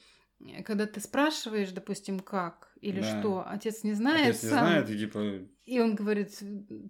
когда 0.64 0.86
ты 0.86 1.00
спрашиваешь, 1.00 1.70
допустим, 1.72 2.20
как 2.20 2.71
или 2.82 3.00
Да. 3.00 3.20
что, 3.20 3.44
отец 3.48 3.84
не 3.84 3.94
знает 3.94 4.30
Отец 4.30 4.42
не 4.42 4.48
сам, 4.50 4.66
знает, 4.66 4.90
и 4.90 4.98
типа, 4.98 5.38
и 5.64 5.80
он 5.80 5.94
говорит, 5.94 6.42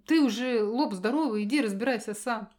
ты 0.05 0.19
уже 0.21 0.63
лоб 0.63 0.93
здоровый, 0.93 1.43
иди 1.43 1.61
разбирайся 1.61 2.13
сам. 2.13 2.49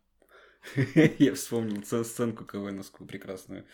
я 1.18 1.34
вспомнил 1.34 1.82
сценку 2.04 2.44
КВНовскую 2.44 3.06
прекрасную. 3.06 3.66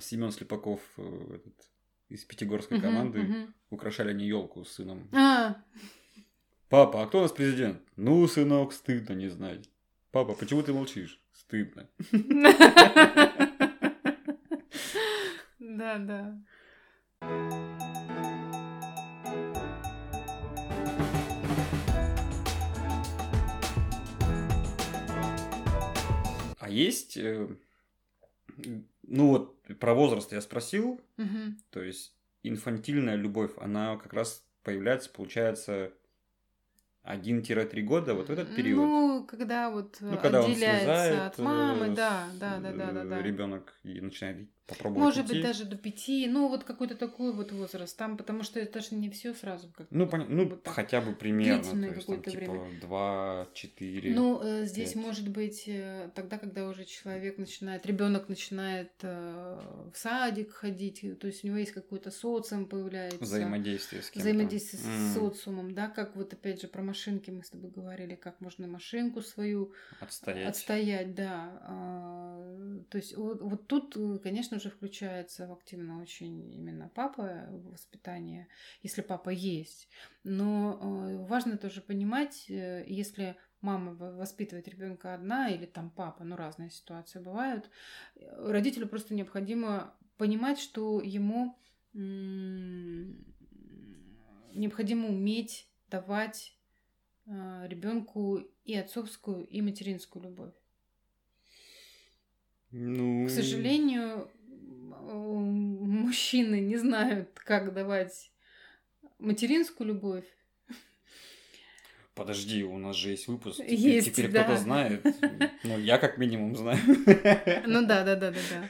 Семен 0.00 0.32
Слепаков, 0.32 0.80
э, 0.96 1.36
этот, 1.36 1.54
из 2.08 2.24
пятигорской 2.24 2.80
команды, 2.80 3.46
украшали 3.70 4.10
они 4.10 4.26
елку 4.26 4.64
с 4.64 4.72
сыном. 4.72 5.08
А, 5.12 5.56
Папа, 6.68 7.02
а 7.02 7.06
кто 7.06 7.18
у 7.18 7.22
нас 7.22 7.32
президент? 7.32 7.80
Ну, 7.96 8.26
сынок, 8.26 8.72
стыдно 8.72 9.12
не 9.12 9.28
знать. 9.28 9.68
Папа, 10.10 10.34
почему 10.34 10.62
ты 10.62 10.72
молчишь? 10.72 11.20
Стыдно. 11.32 11.88
Да, 15.58 15.98
да. 15.98 16.38
А 26.58 26.68
есть, 26.68 27.16
э, 27.16 27.48
ну 29.02 29.28
вот, 29.28 29.60
про 29.78 29.94
возраст 29.94 30.32
я 30.32 30.40
спросил, 30.40 31.00
Мгм. 31.16 31.58
то 31.70 31.82
есть 31.82 32.14
инфантильная 32.42 33.16
любовь, 33.16 33.52
она 33.58 33.96
как 33.96 34.12
раз 34.12 34.44
появляется, 34.62 35.10
получается, 35.10 35.92
1-3 37.02 37.82
года, 37.82 38.14
вот 38.14 38.28
в 38.28 38.30
этот 38.30 38.54
период. 38.54 38.84
Ну, 38.86 39.26
когда 39.28 39.70
вот 39.70 39.96
Ну, 40.00 40.16
когда 40.18 40.40
он 40.40 40.50
отделяется 40.52 40.84
слезает 40.84 41.20
от 41.20 41.38
мамы, 41.38 41.86
э, 41.86 41.94
да, 41.94 42.28
да, 42.38 42.60
да, 42.60 42.72
да, 42.72 42.90
да, 42.92 43.04
да. 43.04 43.22
Ребенок 43.22 43.74
и 43.82 44.00
начинает 44.00 44.48
попробовать 44.66 45.02
Может 45.02 45.24
идти. 45.26 45.34
быть, 45.34 45.42
даже 45.42 45.64
до 45.64 45.76
пяти, 45.76 46.26
ну, 46.28 46.48
вот 46.48 46.64
какой-то 46.64 46.94
такой 46.94 47.32
вот 47.32 47.52
возраст 47.52 47.96
там, 47.96 48.16
потому 48.16 48.42
что 48.42 48.60
это 48.60 48.80
же 48.80 48.94
не 48.94 49.10
все 49.10 49.34
сразу. 49.34 49.68
Как 49.76 49.86
Ну, 49.90 50.06
бы, 50.06 50.10
поня- 50.10 50.26
ну 50.28 50.48
вот 50.48 50.66
хотя 50.66 51.00
бы 51.00 51.14
примерно. 51.14 51.62
то 51.62 51.94
есть, 51.94 52.06
там, 52.06 52.22
типа 52.22 52.52
время. 52.52 52.80
2-4. 52.80 54.14
Ну, 54.14 54.40
э, 54.42 54.64
здесь 54.66 54.92
пять. 54.92 55.02
может 55.02 55.28
быть 55.28 55.64
э, 55.66 56.10
тогда, 56.14 56.38
когда 56.38 56.66
уже 56.68 56.84
человек 56.84 57.38
начинает, 57.38 57.84
ребенок 57.86 58.28
начинает 58.28 58.92
э, 59.02 59.60
в 59.92 59.96
садик 59.98 60.52
ходить, 60.52 61.04
то 61.20 61.26
есть 61.26 61.44
у 61.44 61.48
него 61.48 61.56
есть 61.58 61.72
какой-то 61.72 62.10
социум 62.10 62.66
появляется. 62.66 63.18
взаимодействие 63.20 64.02
с 64.02 64.10
кем-то. 64.10 64.28
взаимодействие 64.28 64.82
с 64.82 64.86
М, 64.86 65.14
социумом, 65.14 65.74
да, 65.74 65.88
как 65.88 66.16
вот 66.16 66.32
опять 66.32 66.60
же 66.62 66.68
про 66.68 66.82
машинки 66.82 67.30
мы 67.30 67.42
с 67.42 67.50
тобой 67.50 67.70
говорили, 67.70 68.14
как 68.14 68.40
можно 68.40 68.66
машинку 68.66 69.20
свою 69.22 69.72
Отстоять. 70.00 70.48
отстоять, 70.48 71.14
да. 71.14 71.58
А, 71.64 72.82
То 72.90 72.98
есть 72.98 73.16
вот, 73.16 73.40
вот 73.40 73.66
тут, 73.66 73.96
э, 73.96 74.18
конечно 74.52 74.70
же, 74.70 74.76
включается 74.76 75.46
в 75.46 75.52
активно 75.52 76.00
очень 76.00 76.52
именно 76.54 76.90
папа 76.94 77.46
в 77.48 77.70
воспитание, 77.70 78.48
если 78.82 79.00
папа 79.00 79.30
есть. 79.30 79.88
Но 80.24 80.78
э, 80.78 81.26
важно 81.26 81.56
тоже 81.56 81.80
понимать, 81.80 82.44
э, 82.50 82.84
если 82.86 83.36
мама 83.62 83.94
воспитывает 83.94 84.68
ребенка 84.68 85.14
одна 85.14 85.48
или 85.48 85.64
там 85.64 85.88
папа, 85.90 86.24
ну 86.24 86.36
разные 86.36 86.68
ситуации 86.70 87.18
бывают, 87.18 87.70
э, 88.16 88.50
родителю 88.50 88.88
просто 88.88 89.14
необходимо 89.14 89.94
понимать, 90.18 90.58
что 90.58 91.00
ему 91.00 91.56
необходимо 94.54 95.08
уметь 95.08 95.66
давать 95.90 96.56
ребенку 97.26 98.40
и 98.64 98.74
отцовскую, 98.74 99.46
и 99.46 99.60
материнскую 99.60 100.24
любовь. 100.24 100.54
Ну, 102.72 103.26
К 103.26 103.30
сожалению, 103.30 104.30
мужчины 105.12 106.60
не 106.60 106.76
знают, 106.76 107.30
как 107.34 107.72
давать 107.72 108.30
материнскую 109.18 109.88
любовь. 109.88 110.24
Подожди, 112.14 112.62
у 112.62 112.76
нас 112.76 112.96
же 112.96 113.10
есть 113.10 113.26
выпуск. 113.26 113.56
Теперь, 113.56 113.74
Есть, 113.74 114.12
теперь 114.12 114.30
да. 114.30 114.44
кто-то 114.44 114.60
знает. 114.60 115.06
Ну, 115.64 115.78
я 115.78 115.96
как 115.96 116.18
минимум 116.18 116.54
знаю. 116.56 116.78
Ну 117.66 117.86
да, 117.86 118.04
да, 118.04 118.16
да, 118.16 118.30
да, 118.30 118.40
да. 118.50 118.68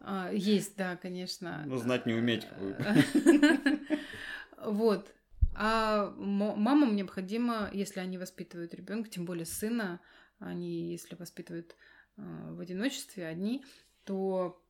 А, 0.00 0.30
Есть, 0.32 0.76
да, 0.76 0.96
конечно. 0.96 1.64
Ну, 1.66 1.76
знать 1.78 2.06
не 2.06 2.14
уметь. 2.14 2.46
Вот. 4.58 5.12
А 5.54 6.12
мамам 6.16 6.96
необходимо, 6.96 7.70
если 7.72 8.00
они 8.00 8.18
воспитывают 8.18 8.74
ребенка, 8.74 9.08
тем 9.10 9.24
более 9.24 9.46
сына, 9.46 10.00
они, 10.38 10.92
если 10.92 11.14
воспитывают 11.14 11.76
э, 12.16 12.22
в 12.50 12.60
одиночестве 12.60 13.26
одни, 13.26 13.64
то 14.04 14.62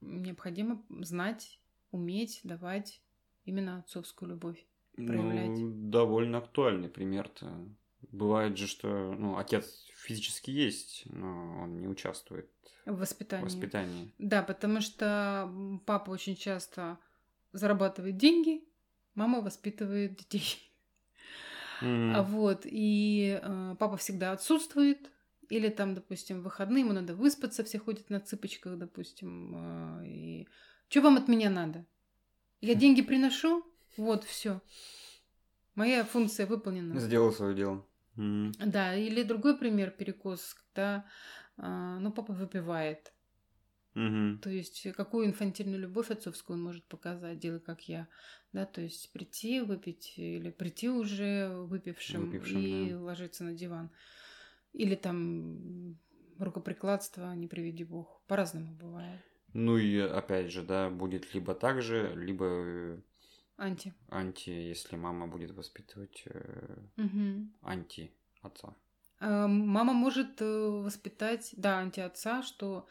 необходимо 0.00 0.82
знать, 1.00 1.60
уметь 1.90 2.40
давать 2.44 3.00
именно 3.44 3.78
отцовскую 3.78 4.30
любовь. 4.30 4.64
проявлять. 4.96 5.58
Ну, 5.58 5.70
довольно 5.90 6.38
актуальный 6.38 6.88
пример-то. 6.88 7.68
Бывает 8.12 8.56
же, 8.56 8.66
что 8.66 9.12
ну, 9.14 9.36
отец 9.36 9.86
физически 9.96 10.50
есть, 10.50 11.02
но 11.06 11.62
он 11.62 11.80
не 11.80 11.88
участвует 11.88 12.48
В 12.84 12.92
в 12.92 12.98
воспитании. 12.98 13.44
воспитании. 13.44 14.12
Да, 14.18 14.42
потому 14.42 14.80
что 14.80 15.50
папа 15.86 16.10
очень 16.10 16.36
часто 16.36 16.98
зарабатывает 17.52 18.16
деньги, 18.16 18.62
мама 19.14 19.40
воспитывает 19.40 20.16
детей. 20.16 20.72
А 21.80 22.22
вот, 22.22 22.62
и 22.64 23.38
э, 23.42 23.76
папа 23.78 23.96
всегда 23.98 24.32
отсутствует, 24.32 25.10
или 25.48 25.68
там, 25.68 25.94
допустим, 25.94 26.42
выходные 26.42 26.82
ему 26.82 26.92
надо 26.92 27.14
выспаться, 27.14 27.64
все 27.64 27.78
ходят 27.78 28.10
на 28.10 28.20
цыпочках, 28.20 28.78
допустим, 28.78 29.54
э, 30.02 30.06
и 30.06 30.48
что 30.88 31.02
вам 31.02 31.16
от 31.16 31.28
меня 31.28 31.50
надо? 31.50 31.84
Я 32.60 32.74
деньги 32.74 33.02
приношу, 33.02 33.64
вот, 33.96 34.24
все. 34.24 34.60
Моя 35.74 36.04
функция 36.04 36.46
выполнена. 36.46 36.98
Сделал 37.00 37.32
свое 37.32 37.54
дело. 37.54 37.86
Да, 38.16 38.94
или 38.94 39.22
другой 39.22 39.58
пример 39.58 39.90
перекос, 39.90 40.54
когда, 40.54 41.04
э, 41.58 41.98
ну, 42.00 42.10
папа 42.12 42.32
выпивает. 42.32 43.12
Мгм. 43.96 44.40
То 44.42 44.50
есть, 44.50 44.86
какую 44.92 45.26
инфантильную 45.26 45.80
любовь 45.80 46.10
отцовскую 46.10 46.58
он 46.58 46.62
может 46.62 46.84
показать, 46.84 47.38
делай 47.38 47.60
как 47.60 47.88
я. 47.88 48.08
Да, 48.52 48.66
то 48.66 48.82
есть 48.82 49.10
прийти, 49.12 49.60
выпить, 49.60 50.14
или 50.16 50.50
прийти 50.50 50.90
уже 50.90 51.48
выпившим, 51.48 52.30
Выпившим, 52.30 52.60
и 52.60 52.90
да. 52.90 53.00
ложиться 53.00 53.44
на 53.44 53.54
диван. 53.54 53.90
Или 54.76 54.94
там 54.94 55.96
рукоприкладство, 56.38 57.34
не 57.34 57.46
приведи 57.48 57.84
бог. 57.84 58.20
По-разному 58.26 58.74
бывает. 58.74 59.20
Ну 59.54 59.78
и 59.78 59.98
опять 59.98 60.50
же, 60.50 60.62
да, 60.62 60.90
будет 60.90 61.32
либо 61.34 61.54
так 61.54 61.80
же, 61.80 62.14
либо 62.14 62.44
э, 62.46 62.98
Анти. 63.56 63.94
анти, 64.10 64.50
если 64.50 64.96
мама 64.96 65.28
будет 65.28 65.52
воспитывать 65.52 66.22
э, 66.26 66.76
Мгм. 66.96 67.54
анти 67.62 68.12
отца. 68.42 68.74
А, 69.18 69.46
Мама 69.48 69.94
может 69.94 70.42
э, 70.42 70.44
воспитать, 70.84 71.54
да, 71.56 71.78
антиотца, 71.78 72.42
что 72.42 72.86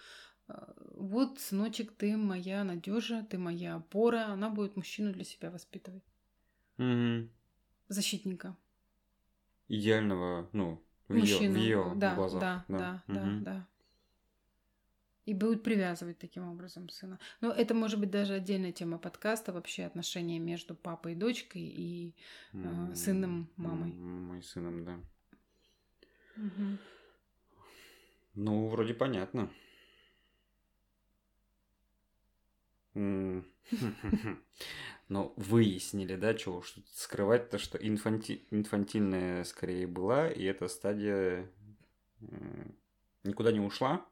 э, 0.47 0.53
вот, 0.95 1.39
сыночек, 1.39 1.91
ты 1.91 2.17
моя 2.17 2.63
надежа, 2.63 3.23
ты 3.29 3.37
моя 3.37 3.75
опора. 3.75 4.25
Она 4.33 4.49
будет 4.49 4.75
мужчину 4.75 5.13
для 5.13 5.23
себя 5.23 5.51
воспитывать. 5.51 6.03
Мгм. 6.77 7.29
Защитника. 7.89 8.57
Идеального, 9.67 10.49
ну, 10.51 10.81
в 11.07 11.15
ее, 11.15 11.21
Мужчину. 11.21 11.53
в 11.53 11.57
ее 11.57 11.93
да, 11.95 12.15
глазах. 12.15 12.41
Да, 12.41 12.65
да, 12.67 13.03
да, 13.07 13.21
Мгм. 13.21 13.43
да. 13.43 13.67
И 15.25 15.33
будет 15.33 15.63
привязывать 15.63 16.19
таким 16.19 16.47
образом 16.47 16.87
сына. 16.89 17.19
Но 17.41 17.51
это 17.51 17.73
может 17.73 17.99
быть 17.99 18.11
даже 18.11 18.35
отдельная 18.35 18.71
тема 18.71 18.99
подкаста, 18.99 19.53
вообще 19.53 19.85
отношения 19.85 20.37
между 20.37 20.75
папой 20.75 21.13
и 21.13 21.15
дочкой 21.15 21.63
и 21.63 22.13
а, 22.53 22.93
сыном, 22.93 23.49
мамой. 23.57 23.91
Мой 23.91 24.43
сыном, 24.43 24.85
да. 24.85 24.99
Мгм. 26.35 26.77
Ну, 28.35 28.67
вроде 28.67 28.93
понятно. 28.93 29.39
М, 29.39 29.49
Но 35.07 35.33
выяснили, 35.35 36.15
да, 36.15 36.33
чего 36.33 36.57
уж 36.57 36.71
тут 36.71 36.87
скрывать-то, 36.89 37.59
что 37.59 37.77
инфанти... 37.77 38.47
инфантильная 38.49 39.43
скорее 39.43 39.85
была, 39.85 40.29
и 40.29 40.43
эта 40.43 40.67
стадия 40.67 41.47
м, 42.21 42.75
никуда 43.23 43.51
не 43.51 43.59
ушла, 43.59 44.03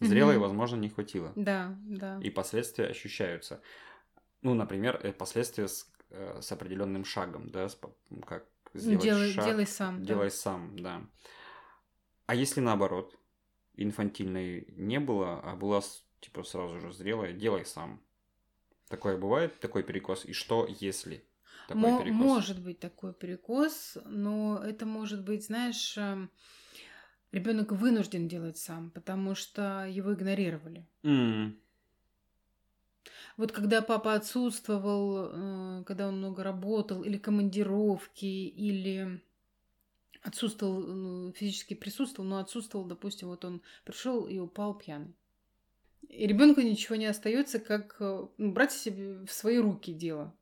зрелой, 0.00 0.38
возможно, 0.38 0.76
не 0.76 0.88
хватило. 0.88 1.32
Да, 1.36 1.76
да. 1.80 2.18
И 2.22 2.30
последствия 2.30 2.86
ощущаются. 2.86 3.60
Ну, 4.42 4.54
например, 4.54 5.00
э, 5.02 5.12
последствия 5.12 5.68
с, 5.68 5.90
э, 6.10 6.40
с 6.40 6.50
определенным 6.52 7.04
шагом, 7.04 7.50
да, 7.50 7.68
с 7.68 7.78
как 8.26 8.46
сделать 8.72 9.02
делай, 9.02 9.32
шаг, 9.32 9.44
делай 9.44 9.66
сам. 9.66 10.00
да. 10.00 10.06
делай 10.06 10.30
сам, 10.30 10.78
да. 10.78 11.02
А 12.26 12.34
если 12.34 12.60
наоборот, 12.60 13.18
инфантильной 13.74 14.66
не 14.76 15.00
было, 15.00 15.40
а 15.40 15.56
была 15.56 15.82
типа 16.20 16.42
сразу 16.42 16.80
же 16.80 16.92
зрелая, 16.92 17.32
делай 17.32 17.64
сам. 17.64 18.00
Такое 18.88 19.16
бывает, 19.18 19.60
такой 19.60 19.82
перекос. 19.82 20.24
И 20.24 20.32
что 20.32 20.66
если? 20.80 21.22
такой 21.68 21.80
Мо- 21.82 21.98
перекос. 21.98 22.14
Может 22.14 22.62
быть 22.62 22.80
такой 22.80 23.12
перекос, 23.12 23.98
но 24.06 24.60
это 24.64 24.86
может 24.86 25.24
быть, 25.24 25.44
знаешь, 25.46 25.98
ребенок 27.32 27.72
вынужден 27.72 28.28
делать 28.28 28.58
сам, 28.58 28.90
потому 28.90 29.34
что 29.34 29.86
его 29.86 30.12
игнорировали. 30.14 30.86
М, 31.04 31.56
Вот 33.36 33.52
когда 33.52 33.82
папа 33.82 34.14
отсутствовал, 34.14 35.80
э, 35.80 35.84
когда 35.84 36.08
он 36.08 36.18
много 36.18 36.42
работал, 36.42 37.02
или 37.04 37.18
командировки, 37.18 38.24
или 38.26 39.22
отсутствовал, 40.22 40.80
ну, 40.82 41.32
физически 41.32 41.74
присутствовал, 41.74 42.28
но 42.28 42.38
отсутствовал, 42.38 42.86
допустим, 42.86 43.28
вот 43.28 43.44
он 43.44 43.62
пришел 43.84 44.26
и 44.26 44.38
упал 44.38 44.76
пьяный. 44.78 45.14
И 46.08 46.26
ребенку 46.26 46.60
ничего 46.60 46.96
не 46.96 47.06
остается, 47.06 47.58
как 47.58 47.96
э, 48.00 48.26
ну, 48.38 48.52
брать 48.52 48.72
себе 48.72 49.24
в 49.24 49.32
свои 49.32 49.58
руки 49.58 49.92
дело. 49.92 50.34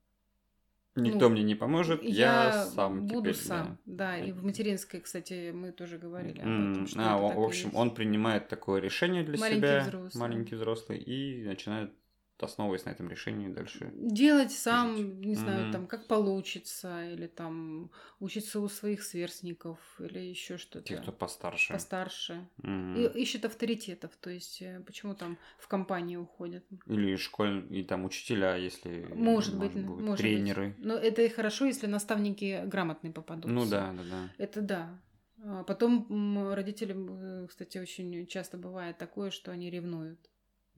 Никто 0.95 1.29
Ну, 1.29 1.31
мне 1.31 1.43
не 1.43 1.55
поможет, 1.55 2.03
я, 2.03 2.65
сам 2.75 3.07
буду 3.07 3.31
теперь, 3.33 3.35
сам. 3.47 3.79
да. 3.85 4.17
Да. 4.17 4.19
и 4.19 4.33
в 4.33 4.43
материнской, 4.45 5.01
кстати, 5.01 5.51
мы 5.51 5.73
тоже 5.73 5.99
говорили 5.99 6.39
об 6.41 6.47
М, 6.47 6.73
этом. 6.73 6.87
Что 6.87 7.01
а, 7.01 7.03
это 7.03 7.25
о- 7.25 7.29
так 7.29 7.37
в 7.37 7.43
общем, 7.43 7.65
есть. 7.67 7.77
он 7.77 7.95
принимает 7.95 8.49
такое 8.49 8.81
решение 8.81 9.23
для 9.23 9.39
Маленький 9.39 9.61
себя, 9.67 9.81
взрослый. 9.83 10.21
маленький 10.21 10.55
взрослый, 10.55 10.99
и 10.99 11.45
начинает, 11.45 11.93
основываясь 12.41 12.85
на 12.85 12.91
этом 12.91 13.09
решении, 13.09 13.49
дальше. 13.49 13.91
Делать 13.95 14.53
сам, 14.53 14.97
жить. 14.97 15.07
не 15.25 15.35
знаю, 15.35 15.63
Мгм. 15.63 15.73
там, 15.73 15.87
как 15.87 16.07
получится, 16.07 17.11
или 17.13 17.27
там 17.27 17.91
учиться 18.21 18.61
у 18.61 18.69
своих 18.69 19.03
сверстников, 19.03 19.79
или 20.01 20.19
еще 20.19 20.59
что-то. 20.59 20.87
Те, 20.89 20.97
кто 20.97 21.13
постарше. 21.13 21.73
постарше. 21.73 22.49
Мгм. 22.59 22.97
И 22.97 23.23
ищет 23.23 23.45
авторитетов, 23.45 24.17
то 24.21 24.31
есть 24.31 24.63
э, 24.63 24.81
почему 24.87 25.15
там 25.15 25.37
в 25.59 25.69
компании 25.69 26.17
уходят. 26.17 26.65
Или 26.87 27.17
школь, 27.17 27.67
и 27.71 27.83
там 27.83 28.05
учителя, 28.05 28.57
если 28.57 29.07
Может 29.15 29.59
быть, 29.59 29.75
быть, 29.75 29.87
может 29.99 30.25
тренеры. 30.25 30.75
быть. 30.77 30.87
Но 30.87 30.95
это 30.95 31.23
и 31.23 31.29
хорошо, 31.29 31.65
если 31.67 31.87
наставники 31.87 32.63
грамотные 32.67 33.13
попадутся. 33.13 33.51
Ну 33.51 33.67
да, 33.67 33.93
да, 33.93 34.03
да. 34.11 34.29
Это 34.39 34.61
да. 34.61 35.03
А 35.45 35.65
Потом 35.65 36.07
м, 36.11 36.55
родителям, 36.55 37.45
э, 37.45 37.47
кстати, 37.49 37.79
очень 37.79 38.27
часто 38.27 38.57
бывает 38.57 38.99
такое, 38.99 39.31
что 39.31 39.53
они 39.53 39.71
ревнуют. 39.71 40.19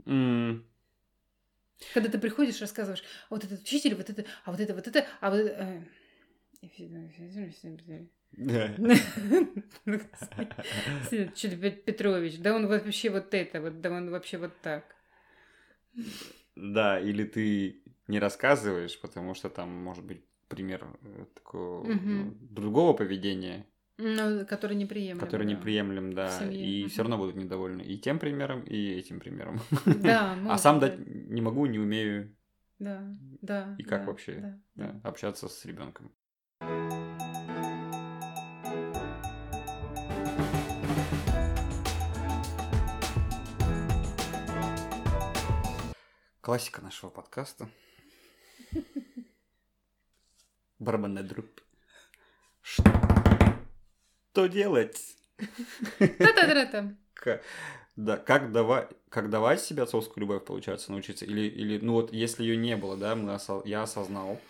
М, 0.06 0.64
Когда 1.94 2.08
ты 2.10 2.18
приходишь, 2.18 2.60
рассказываешь, 2.60 3.02
«А 3.28 3.34
вот 3.34 3.44
этот 3.44 3.62
учитель, 3.62 3.94
вот 3.94 4.10
это, 4.10 4.24
а 4.44 4.50
вот 4.50 4.60
это, 4.60 4.74
вот 4.74 4.86
это, 4.86 5.06
а 5.20 5.30
вот 5.30 5.40
это... 5.40 5.54
э. 5.62 5.82
Что-то 11.34 11.56
Петрович, 11.84 12.38
да 12.38 12.54
он 12.54 12.66
вообще 12.66 13.10
вот 13.10 13.32
это, 13.32 13.60
вот, 13.60 13.80
да 13.80 13.90
он 13.90 14.10
вообще 14.10 14.38
вот 14.38 14.52
так. 14.60 14.84
Да, 16.56 17.00
или 17.00 17.24
ты 17.24 17.82
не 18.06 18.18
рассказываешь, 18.18 19.00
потому 19.00 19.34
что 19.34 19.48
там 19.48 19.70
может 19.70 20.04
быть 20.04 20.24
пример 20.48 20.86
э, 21.02 21.24
такого 21.34 21.86
ну, 21.86 22.34
другого 22.40 22.92
поведения, 22.94 23.66
Ну, 24.00 24.46
который 24.46 24.76
неприемлем. 24.76 25.18
который 25.18 25.44
да. 25.44 25.52
неприемлем, 25.54 26.12
да, 26.12 26.48
и 26.48 26.82
мгм. 26.82 26.88
все 26.88 27.02
равно 27.02 27.18
будут 27.18 27.34
недовольны 27.34 27.82
и 27.82 27.98
тем 27.98 28.20
примером, 28.20 28.62
и 28.62 28.90
этим 28.92 29.18
примером. 29.18 29.60
Да, 29.86 30.36
А 30.48 30.56
сам 30.56 30.78
дать 30.78 30.98
не 31.04 31.40
могу, 31.40 31.66
не 31.66 31.80
умею 31.80 32.32
Да, 32.78 33.02
да. 33.42 33.74
И 33.76 33.82
как 33.82 34.02
да, 34.02 34.06
вообще, 34.06 34.34
да, 34.34 34.60
да, 34.76 34.92
да. 34.92 35.08
общаться 35.08 35.48
с 35.48 35.64
ребенком. 35.64 36.12
Классика 46.40 46.82
нашего 46.82 47.10
подкаста. 47.10 47.68
Барабанная 50.78 51.24
дробь. 51.24 51.58
Что 54.32 54.46
делать? 54.46 55.16
Та-та-та-та. 55.98 56.94
Да, 57.96 58.16
как 58.16 58.52
давать, 58.52 58.90
как 59.08 59.28
давать 59.28 59.60
себе 59.60 59.82
отцовскую 59.82 60.20
любовь, 60.20 60.44
получается, 60.44 60.92
научиться? 60.92 61.24
Или, 61.24 61.48
или 61.48 61.78
ну 61.84 61.94
вот, 61.94 62.12
если 62.12 62.44
ее 62.44 62.56
не 62.56 62.76
было, 62.76 62.96
да, 62.96 63.16
мы 63.16 63.32
осо- 63.32 63.62
я 63.64 63.82
осознал, 63.82 64.40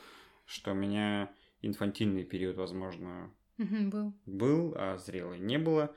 что 0.44 0.72
у 0.72 0.74
меня 0.74 1.30
инфантильный 1.62 2.24
период, 2.24 2.56
возможно, 2.58 3.32
Был. 3.56 4.12
был, 4.26 4.74
а 4.76 4.98
зрелый 4.98 5.38
не 5.38 5.58
было, 5.58 5.94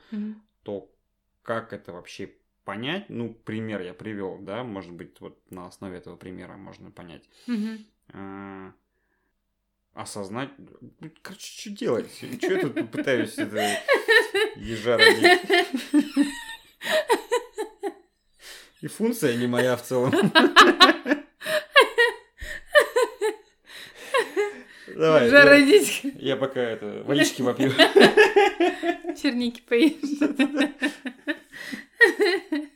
то 0.62 0.90
как 1.42 1.74
это 1.74 1.92
вообще 1.92 2.32
понять? 2.64 3.10
Ну, 3.10 3.34
пример 3.34 3.82
я 3.82 3.92
привел, 3.92 4.38
да, 4.38 4.64
может 4.64 4.92
быть, 4.92 5.20
вот 5.20 5.38
на 5.50 5.66
основе 5.66 5.98
этого 5.98 6.16
примера 6.16 6.56
можно 6.56 6.90
понять. 6.90 7.28
А, 8.14 8.72
осознать, 9.94 10.50
ну, 10.58 11.10
короче, 11.22 11.60
что 11.60 11.70
делать? 11.70 12.10
Что 12.38 12.52
я 12.52 12.60
тут 12.60 12.90
пытаюсь 12.90 13.34
это 13.36 13.78
ежа 14.56 14.96
родить? 14.96 15.40
И 18.80 18.86
функция 18.88 19.36
не 19.36 19.46
моя 19.46 19.76
в 19.76 19.82
целом. 19.82 20.12
Давай, 24.94 25.30
я, 25.30 25.44
родить. 25.44 26.00
я 26.18 26.36
пока 26.36 26.60
это 26.60 27.02
водички 27.04 27.42
попью. 27.42 27.72
Черники 29.20 29.62
поешь. 29.62 29.94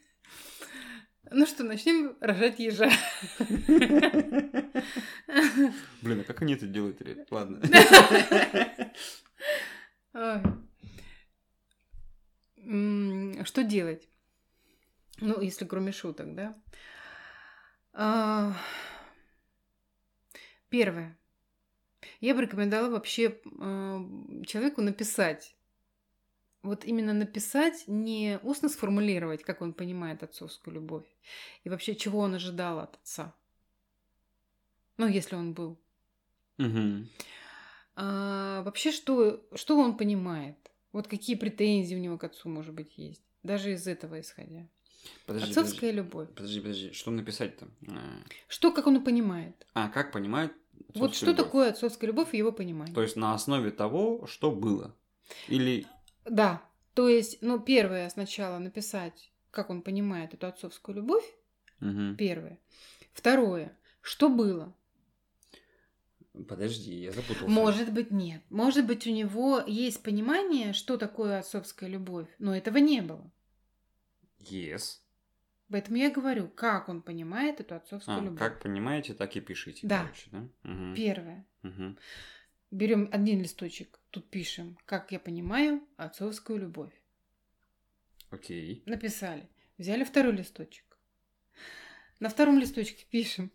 Ну 1.39 1.45
что, 1.45 1.65
начнем 1.65 2.17
рожать 2.23 2.59
ежа. 2.59 2.91
Блин, 6.01 6.21
а 6.21 6.25
как 6.25 6.41
они 6.41 6.55
это 6.55 6.67
делают? 6.67 7.03
Ри? 7.03 7.27
Ладно. 7.31 7.61
Что 13.45 13.63
делать? 13.65 14.09
Ну, 15.19 15.39
если 15.43 15.67
кроме 15.67 15.93
шуток, 15.93 16.35
да? 16.35 16.57
А, 17.93 18.57
Первое. 20.71 21.19
Я 22.21 22.35
бы 22.35 22.41
рекомендовала 22.41 22.89
вообще 22.89 23.39
человеку 24.47 24.81
написать. 24.81 25.56
Вот 26.67 26.85
именно 26.85 27.13
написать, 27.13 27.85
не 27.87 28.41
устно 28.43 28.69
сформулировать, 28.69 29.45
как 29.45 29.63
он 29.63 29.73
понимает 29.73 30.25
отцовскую 30.25 30.75
любовь. 30.75 31.05
И 31.63 31.69
вообще, 31.69 31.95
чего 31.95 32.19
он 32.19 32.35
ожидал 32.35 32.81
от 32.81 32.97
отца. 32.97 33.33
Ну, 34.97 35.07
если 35.07 35.37
он 35.37 35.53
был. 35.53 35.79
Мгм. 36.59 37.09
А, 37.95 38.63
вообще, 38.65 38.91
что, 38.91 39.47
что 39.55 39.79
он 39.79 39.97
понимает? 39.97 40.57
Вот 40.91 41.07
какие 41.07 41.37
претензии 41.37 41.95
у 41.95 42.01
него 42.01 42.19
к 42.19 42.25
отцу, 42.25 42.49
может 42.49 42.75
быть, 42.75 42.99
есть? 42.99 43.23
Даже 43.45 43.73
из 43.73 43.87
этого 43.87 44.21
исходя. 44.21 44.67
Подожди, 45.25 45.51
Отцовская 45.51 45.93
любовь. 45.93 46.29
Подожди, 46.35 46.61
подожди, 46.61 46.93
что 46.93 47.13
написать-то? 47.13 47.69
А, 47.89 48.25
Что, 48.49 48.73
как 48.73 48.89
он 48.89 49.05
понимает? 49.05 49.55
А, 49.73 49.89
как 49.89 50.11
понимать 50.11 50.51
Вот 50.97 51.15
что 51.15 51.27
любовь? 51.27 51.45
такое 51.45 51.71
отцовская 51.71 52.09
любовь 52.09 52.35
и 52.35 52.39
его 52.39 52.51
понимание? 52.51 52.93
То 52.93 53.03
есть 53.03 53.15
на 53.15 53.35
основе 53.35 53.71
того, 53.71 54.27
что 54.27 54.51
было. 54.51 54.97
Или... 55.47 55.87
Да. 56.29 56.63
То 56.95 57.09
есть, 57.09 57.39
ну, 57.43 57.59
первое 57.61 58.09
сначала 58.09 58.59
написать, 58.59 59.33
как 59.51 59.71
он 59.71 59.83
понимает 59.83 60.35
эту 60.35 60.47
отцовскую 60.47 60.97
любовь. 60.97 61.25
Мгм. 61.81 62.17
Первое. 62.17 62.59
Второе. 63.13 63.77
Что 64.01 64.29
было? 64.29 64.75
Подожди, 66.49 66.95
я 66.95 67.13
запутался. 67.13 67.49
Может 67.49 67.93
быть, 67.93 68.11
нет. 68.11 68.43
Может 68.51 68.87
быть, 68.87 69.07
у 69.07 69.11
него 69.11 69.63
есть 69.67 70.03
понимание, 70.03 70.73
что 70.75 70.97
такое 70.99 71.39
отцовская 71.39 71.89
любовь, 71.89 72.29
но 72.39 72.55
этого 72.55 72.77
не 72.77 73.01
было. 73.01 73.31
Yes. 74.41 74.99
Поэтому 75.71 75.97
я 75.97 76.11
говорю, 76.11 76.49
как 76.49 76.89
он 76.89 77.03
понимает 77.03 77.61
эту 77.61 77.75
отцовскую 77.75 78.19
А, 78.19 78.21
любовь. 78.21 78.39
как 78.39 78.63
понимаете, 78.63 79.15
так 79.15 79.35
и 79.35 79.41
пишите. 79.41 79.87
Да. 79.87 80.03
Короче, 80.03 80.29
да? 80.31 80.49
Мгм. 80.63 80.95
Первое. 80.95 81.47
Мгм. 81.63 81.99
Берем 82.71 83.09
один 83.13 83.41
листочек, 83.41 84.01
тут 84.11 84.29
пишем, 84.29 84.77
как 84.87 85.13
я 85.13 85.21
понимаю 85.21 85.83
отцовскую 85.97 86.59
любовь. 86.59 86.93
Окей. 88.31 88.83
Написали. 88.87 89.49
Взяли 89.79 90.05
второй 90.05 90.33
листочек. 90.33 90.99
На 92.19 92.29
втором 92.29 92.59
листочке 92.59 93.07
пишем. 93.11 93.53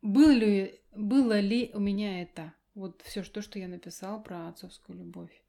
Был 0.00 0.30
ли, 0.30 0.80
было 0.94 1.40
ли 1.40 1.70
у 1.74 1.80
меня 1.80 2.22
это? 2.22 2.54
Вот 2.74 3.02
все, 3.02 3.22
что, 3.24 3.42
что 3.42 3.58
я 3.58 3.68
написал 3.68 4.22
про 4.22 4.48
отцовскую 4.48 4.98
любовь. 4.98 5.42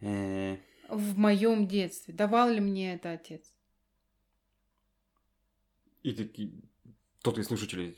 Э, 0.00 0.56
В 0.88 1.18
моем 1.18 1.66
детстве. 1.66 2.14
Давал 2.14 2.50
ли 2.50 2.60
мне 2.60 2.94
это 2.94 3.12
отец? 3.12 3.52
И 6.02 6.12
такие... 6.12 6.52
Кто-то 7.20 7.40
из 7.40 7.46
слушателей... 7.46 7.96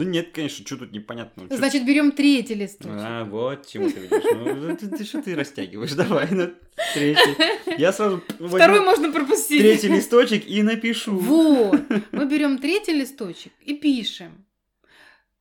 Да 0.00 0.06
нет, 0.06 0.30
конечно, 0.32 0.66
что 0.66 0.78
тут 0.78 0.92
непонятно. 0.92 1.46
чё- 1.48 1.56
Значит, 1.56 1.84
берем 1.84 2.12
третий 2.12 2.54
листочек. 2.54 2.90
А, 2.96 3.24
вот 3.24 3.66
чему 3.66 3.90
ты 3.90 4.00
ведешь. 4.00 4.24
Ну, 4.34 4.76
ты, 4.76 4.88
ты 4.96 5.04
что 5.04 5.20
ты 5.22 5.34
растягиваешь? 5.34 5.92
Давай, 5.92 6.30
на 6.30 6.54
третий. 6.94 7.76
Я 7.78 7.92
сразу 7.92 8.22
Второй 8.38 8.80
можно 8.80 9.12
пропустить. 9.12 9.60
третий 9.60 9.88
листочек 9.88 10.46
и 10.48 10.62
напишу. 10.62 11.18
Вот. 11.18 11.80
Мы 12.12 12.26
берем 12.26 12.58
третий 12.58 12.94
листочек 12.94 13.52
и 13.60 13.74
пишем. 13.74 14.46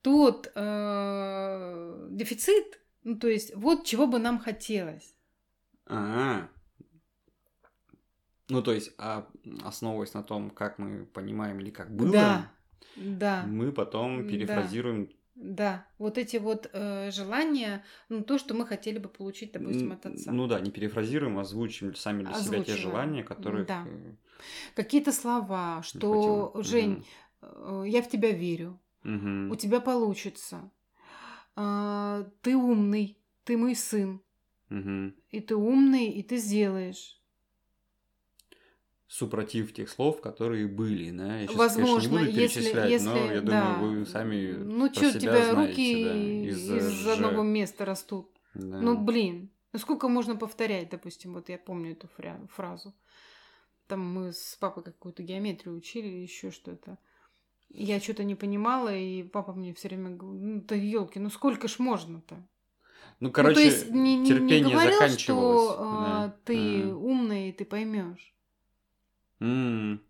тот 0.02 0.52
э, 0.56 2.08
дефицит, 2.12 2.80
ну, 3.04 3.16
то 3.18 3.28
есть, 3.30 3.56
вот 3.56 3.86
чего 3.86 4.08
бы 4.08 4.20
нам 4.20 4.40
хотелось. 4.40 5.14
А, 5.86 6.48
ну, 8.50 8.62
то 8.62 8.74
есть, 8.74 8.92
а, 8.98 9.26
основываясь 9.64 10.14
на 10.14 10.24
том, 10.24 10.50
как 10.50 10.80
мы 10.80 11.06
понимаем 11.06 11.60
или 11.60 11.70
как 11.70 11.96
было, 11.96 12.12
Да, 12.12 12.52
да, 12.96 13.44
мы 13.48 13.72
потом 13.72 14.24
Да. 14.24 14.30
перефразируем. 14.30 15.10
да. 15.36 15.86
Вот 15.98 16.18
эти 16.18 16.38
вот 16.38 16.70
э, 16.74 17.12
желания, 17.12 17.84
ну, 18.10 18.24
то, 18.24 18.38
что 18.38 18.54
мы 18.54 18.66
хотели 18.66 19.00
бы 19.00 19.10
получить, 19.10 19.52
допустим, 19.52 19.92
от 19.92 20.06
отца. 20.06 20.32
Ну 20.32 20.48
да, 20.48 20.60
не 20.60 20.72
перефразируем, 20.72 21.38
а 21.38 21.42
озвучим 21.42 21.96
сами 21.96 22.24
для 22.24 22.34
себя 22.34 22.64
те 22.64 22.76
желания, 22.76 23.24
которых... 23.24 23.68
Да. 23.68 23.86
э, 23.88 24.16
Какие-то 24.76 25.12
слова, 25.12 25.82
что, 25.84 26.00
хватило. 26.08 26.64
Жень, 26.64 27.06
э, 27.42 27.84
я 27.88 28.02
в 28.02 28.10
тебя 28.10 28.32
верю, 28.32 28.80
Мгм. 29.04 29.52
у 29.52 29.56
тебя 29.56 29.80
получится. 29.80 30.72
А, 31.56 32.26
ты 32.42 32.56
умный, 32.56 33.18
ты 33.44 33.58
мой 33.58 33.76
сын, 33.76 34.22
Мгм. 34.70 35.16
и 35.30 35.40
ты 35.42 35.56
умный, 35.56 36.08
и 36.10 36.24
ты 36.24 36.38
сделаешь. 36.38 37.19
Супротив 39.10 39.74
тех 39.74 39.90
слов, 39.90 40.22
которые 40.22 40.68
были, 40.68 41.10
да? 41.10 41.40
Я 41.40 41.48
щас, 41.48 41.56
Возможно, 41.56 41.96
конечно, 41.96 42.10
не 42.12 42.18
буду 42.28 42.40
если, 42.42 42.60
перечислять, 42.62 42.90
если, 42.92 43.06
но 43.08 43.18
я 43.34 43.42
да. 43.42 43.74
думаю, 43.76 44.00
вы 44.02 44.06
сами 44.06 44.52
Ну, 44.52 44.94
что, 44.94 45.08
у 45.08 45.12
тебя 45.14 45.52
знаете, 45.52 45.56
руки 45.56 46.04
да, 46.04 46.48
из, 46.78 46.90
же- 46.92 47.12
одного 47.14 47.42
места 47.42 47.86
растут. 47.86 48.30
да. 48.54 48.80
Ну, 48.80 49.00
блин, 49.04 49.50
ну 49.74 49.80
сколько 49.80 50.08
можно 50.10 50.36
повторять, 50.36 50.92
допустим, 50.92 51.34
вот 51.34 51.50
я 51.50 51.58
помню 51.58 51.94
эту 51.94 52.08
фря- 52.20 52.48
фразу. 52.50 52.94
Там 53.88 54.02
мы 54.08 54.32
с 54.32 54.56
папой 54.60 54.84
какую-то 54.84 55.24
геометрию 55.24 55.76
учили 55.76 56.06
или 56.08 56.22
еще 56.22 56.52
что-то. 56.52 57.00
Я 57.70 58.00
что-то 58.00 58.24
не 58.24 58.36
понимала, 58.36 58.96
и 58.96 59.24
папа 59.24 59.54
мне 59.54 59.74
все 59.74 59.88
время 59.88 60.12
говорил, 60.12 60.40
ну, 60.40 60.62
да 60.62 60.76
елки, 60.76 61.18
ну 61.20 61.32
сколько 61.32 61.68
ж 61.68 61.80
можно-то? 61.80 62.36
Ну, 62.36 63.28
Ну, 63.30 63.32
короче, 63.32 63.56
то 63.56 63.62
есть 63.62 63.90
не, 63.90 64.18
не- 64.18 64.18
не 64.18 64.26
терпение 64.28 64.72
говорил, 64.76 65.00
заканчивалось. 65.00 65.64
что 65.74 65.76
а, 65.80 66.28
да. 66.28 66.36
ты 66.46 66.82
М. 66.82 66.98
умный, 67.04 67.50
и 67.50 67.52
ты 67.54 67.66
поймешь. 67.66 68.36
М. 69.40 70.02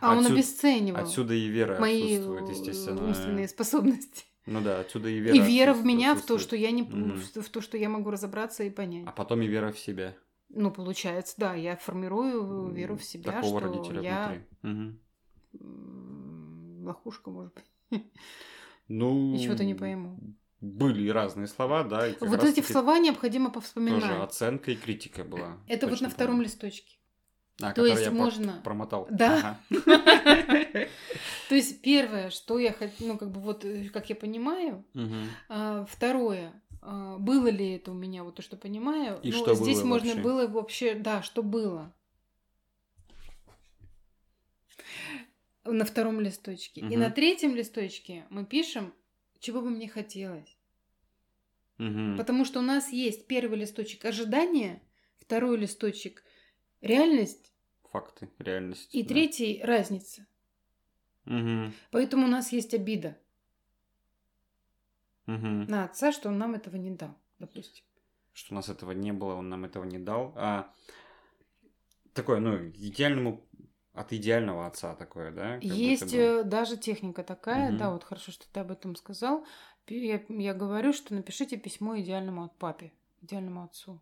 А 0.00 0.12
он 0.12 0.18
Отсюда- 0.18 0.34
обесценивал 0.34 1.00
Отсюда 1.02 1.34
и 1.34 1.48
вера 1.48 1.80
мои 1.80 2.16
отсутствует, 2.18 2.48
естественно. 2.50 3.04
умственные 3.06 3.48
способности. 3.48 4.24
Ну 4.46 4.60
да, 4.60 4.80
отсюда 4.80 5.08
и 5.08 5.18
вера. 5.20 5.36
и 5.36 5.40
вера 5.40 5.72
в 5.74 5.84
меня, 5.84 6.14
в 6.14 6.22
то, 6.22 6.38
что 6.38 6.56
я 6.56 6.70
не 6.70 6.82
Мгм. 6.82 7.18
в 7.20 7.48
то, 7.48 7.60
что 7.60 7.76
я 7.78 7.88
могу 7.88 8.10
разобраться 8.10 8.64
и 8.64 8.70
понять. 8.70 9.04
А 9.06 9.12
потом 9.12 9.42
и 9.42 9.46
вера 9.46 9.70
в 9.72 9.78
себя. 9.78 10.14
Ну, 10.48 10.70
получается, 10.72 11.34
да, 11.38 11.54
я 11.54 11.76
формирую 11.76 12.70
веру 12.72 12.96
в 12.96 13.04
себя, 13.04 13.32
Такого 13.32 13.60
что 13.60 13.68
родителя 13.68 14.00
я 14.02 14.42
внутри. 14.62 14.98
М, 15.60 16.84
лохушка, 16.84 17.30
может 17.30 17.54
быть. 17.54 18.02
Ну... 18.88 19.34
И 19.34 19.38
чего-то 19.38 19.64
не 19.64 19.74
пойму. 19.74 20.18
Были 20.60 21.08
разные 21.08 21.46
слова, 21.46 21.84
да. 21.84 22.08
и 22.08 22.14
Вот 22.20 22.42
эти 22.44 22.60
слова 22.60 22.98
необходимо 22.98 23.50
повспоминать. 23.50 24.00
Тоже 24.02 24.16
оценка 24.22 24.72
и 24.72 24.76
критика 24.76 25.24
была. 25.24 25.58
Это 25.68 25.86
вот 25.86 26.00
на 26.00 26.10
втором 26.10 26.34
помню. 26.34 26.44
листочке. 26.46 26.96
А, 27.62 27.72
то 27.72 27.84
есть 27.86 28.02
я 28.02 28.10
можно- 28.10 28.60
промотал. 28.64 29.06
Да. 29.10 29.60
То 31.48 31.56
есть 31.56 31.82
первое, 31.82 32.30
что 32.30 32.58
я 32.60 32.72
хочу, 32.72 32.94
ну 33.00 33.18
как 33.18 33.30
бы 33.32 33.40
вот, 33.40 33.64
э, 33.64 33.88
как 33.88 34.08
я 34.08 34.14
понимаю, 34.14 34.84
а, 35.48 35.84
второе, 35.86 36.52
а, 36.80 37.18
было 37.18 37.48
ли 37.48 37.72
это 37.72 37.90
у 37.90 37.94
меня 37.94 38.22
вот 38.22 38.36
то, 38.36 38.42
что 38.42 38.56
понимаю, 38.56 39.18
И 39.22 39.32
ну, 39.32 39.38
что 39.38 39.54
здесь 39.54 39.82
можно 39.82 40.14
было 40.14 40.46
вообще, 40.46 40.94
да, 40.94 41.22
что 41.22 41.42
было. 41.42 41.92
На 45.64 45.84
втором 45.84 46.20
листочке. 46.20 46.80
И 46.80 46.96
на 46.96 47.10
третьем 47.10 47.54
листочке 47.54 48.24
мы 48.30 48.46
пишем, 48.46 48.94
чего 49.40 49.60
бы 49.60 49.70
мне 49.70 49.88
хотелось. 49.88 50.56
Потому 51.78 52.44
что 52.44 52.60
у 52.60 52.62
нас 52.62 52.92
есть 52.92 53.26
первый 53.26 53.58
листочек 53.58 54.04
ожидания, 54.04 54.82
второй 55.18 55.56
листочек 55.56 56.22
реальность 56.80 57.49
Факты, 57.92 58.28
реальность. 58.38 58.94
и 58.94 59.02
да. 59.02 59.08
третий 59.08 59.60
разница. 59.64 60.26
Мгм. 61.24 61.72
Поэтому 61.90 62.26
у 62.26 62.30
нас 62.30 62.52
есть 62.52 62.72
обида 62.74 63.16
Мгм. 65.26 65.66
на 65.66 65.84
отца, 65.84 66.12
что 66.12 66.28
он 66.28 66.38
нам 66.38 66.54
этого 66.54 66.76
не 66.76 66.90
дал, 66.90 67.14
допустим. 67.38 67.84
Что 68.32 68.54
у 68.54 68.56
нас 68.56 68.68
этого 68.68 68.92
не 68.92 69.12
было, 69.12 69.34
он 69.34 69.48
нам 69.48 69.64
этого 69.64 69.84
не 69.84 69.98
дал. 69.98 70.32
А 70.36 70.72
такое, 72.14 72.40
ну, 72.40 72.68
идеальному 72.68 73.44
от 73.92 74.12
идеального 74.12 74.66
отца 74.66 74.94
такое, 74.94 75.32
да? 75.32 75.54
как 75.54 75.62
будто 75.62 75.74
Есть 75.74 76.12
бы. 76.12 76.16
э, 76.18 76.44
даже 76.44 76.76
техника 76.76 77.22
такая, 77.24 77.68
Мгм. 77.70 77.78
да, 77.78 77.90
вот 77.90 78.04
хорошо, 78.04 78.30
что 78.32 78.46
ты 78.52 78.60
об 78.60 78.70
этом 78.70 78.94
сказал. 78.96 79.44
Я, 79.88 80.22
я 80.28 80.54
говорю, 80.54 80.92
что 80.92 81.14
напишите 81.14 81.56
письмо 81.56 81.98
идеальному 81.98 82.44
от 82.44 82.56
папе, 82.56 82.92
идеальному 83.20 83.64
отцу. 83.64 84.00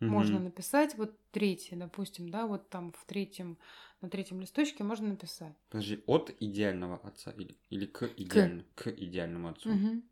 Мгм. 0.00 0.12
Можно 0.12 0.40
написать 0.40 0.94
вот 0.96 1.18
третье, 1.30 1.76
допустим, 1.76 2.28
да, 2.28 2.46
вот 2.46 2.68
там 2.68 2.92
в 2.92 3.04
третьем, 3.06 3.58
на 4.00 4.10
третьем 4.10 4.40
листочке 4.40 4.84
можно 4.84 5.08
написать. 5.08 5.56
Подожди, 5.70 6.02
от 6.06 6.34
идеального 6.40 6.96
отца 6.98 7.30
или, 7.32 7.56
или 7.70 7.86
к, 7.86 8.08
идеально, 8.16 8.64
к. 8.74 8.88
идеальному 8.90 9.48
отцу? 9.48 9.70
Мгм. 9.70 10.02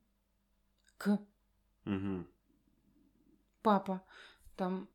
К 0.97 1.19
Мгм. 1.85 2.27
папа, 3.65 4.03
там 4.57 4.89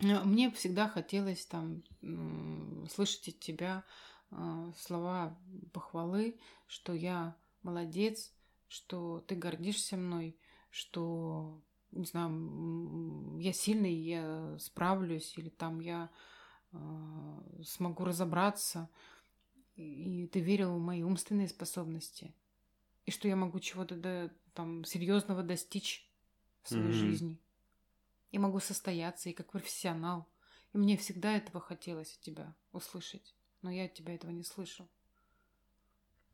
э, 0.00 0.22
мне 0.24 0.50
всегда 0.50 0.88
хотелось 0.88 1.44
там 1.46 1.82
слышать 2.88 3.28
от 3.28 3.40
тебя 3.40 3.84
э, 4.30 4.72
слова 4.78 5.38
похвалы, 5.72 6.38
что 6.66 6.94
я 6.94 7.36
молодец, 7.62 8.32
что 8.68 9.20
ты 9.26 9.34
гордишься 9.34 9.96
мной, 9.96 10.36
что 10.70 11.60
не 11.96 12.04
знаю, 12.04 13.38
я 13.38 13.52
сильный, 13.52 13.94
я 13.94 14.56
справлюсь, 14.58 15.36
или 15.38 15.48
там 15.48 15.80
я 15.80 16.10
э, 16.72 17.62
смогу 17.64 18.04
разобраться, 18.04 18.88
и 19.74 20.26
ты 20.32 20.40
верил 20.40 20.74
в 20.74 20.80
мои 20.80 21.02
умственные 21.02 21.48
способности, 21.48 22.34
и 23.04 23.10
что 23.10 23.28
я 23.28 23.36
могу 23.36 23.60
чего-то 23.60 23.94
до- 23.94 24.32
там 24.54 24.84
серьезного 24.84 25.42
достичь 25.42 26.10
в 26.62 26.68
своей 26.68 26.88
Мгм. 26.88 26.92
жизни. 26.92 27.40
И 28.32 28.38
могу 28.38 28.58
состояться 28.60 29.28
и 29.30 29.32
как 29.32 29.52
профессионал. 29.52 30.26
И 30.72 30.78
мне 30.78 30.96
всегда 30.96 31.36
этого 31.36 31.60
хотелось 31.60 32.14
от 32.14 32.20
тебя 32.20 32.54
услышать. 32.72 33.34
Но 33.62 33.70
я 33.70 33.84
от 33.84 33.94
тебя 33.94 34.14
этого 34.14 34.30
не 34.30 34.42
слышал. 34.42 34.88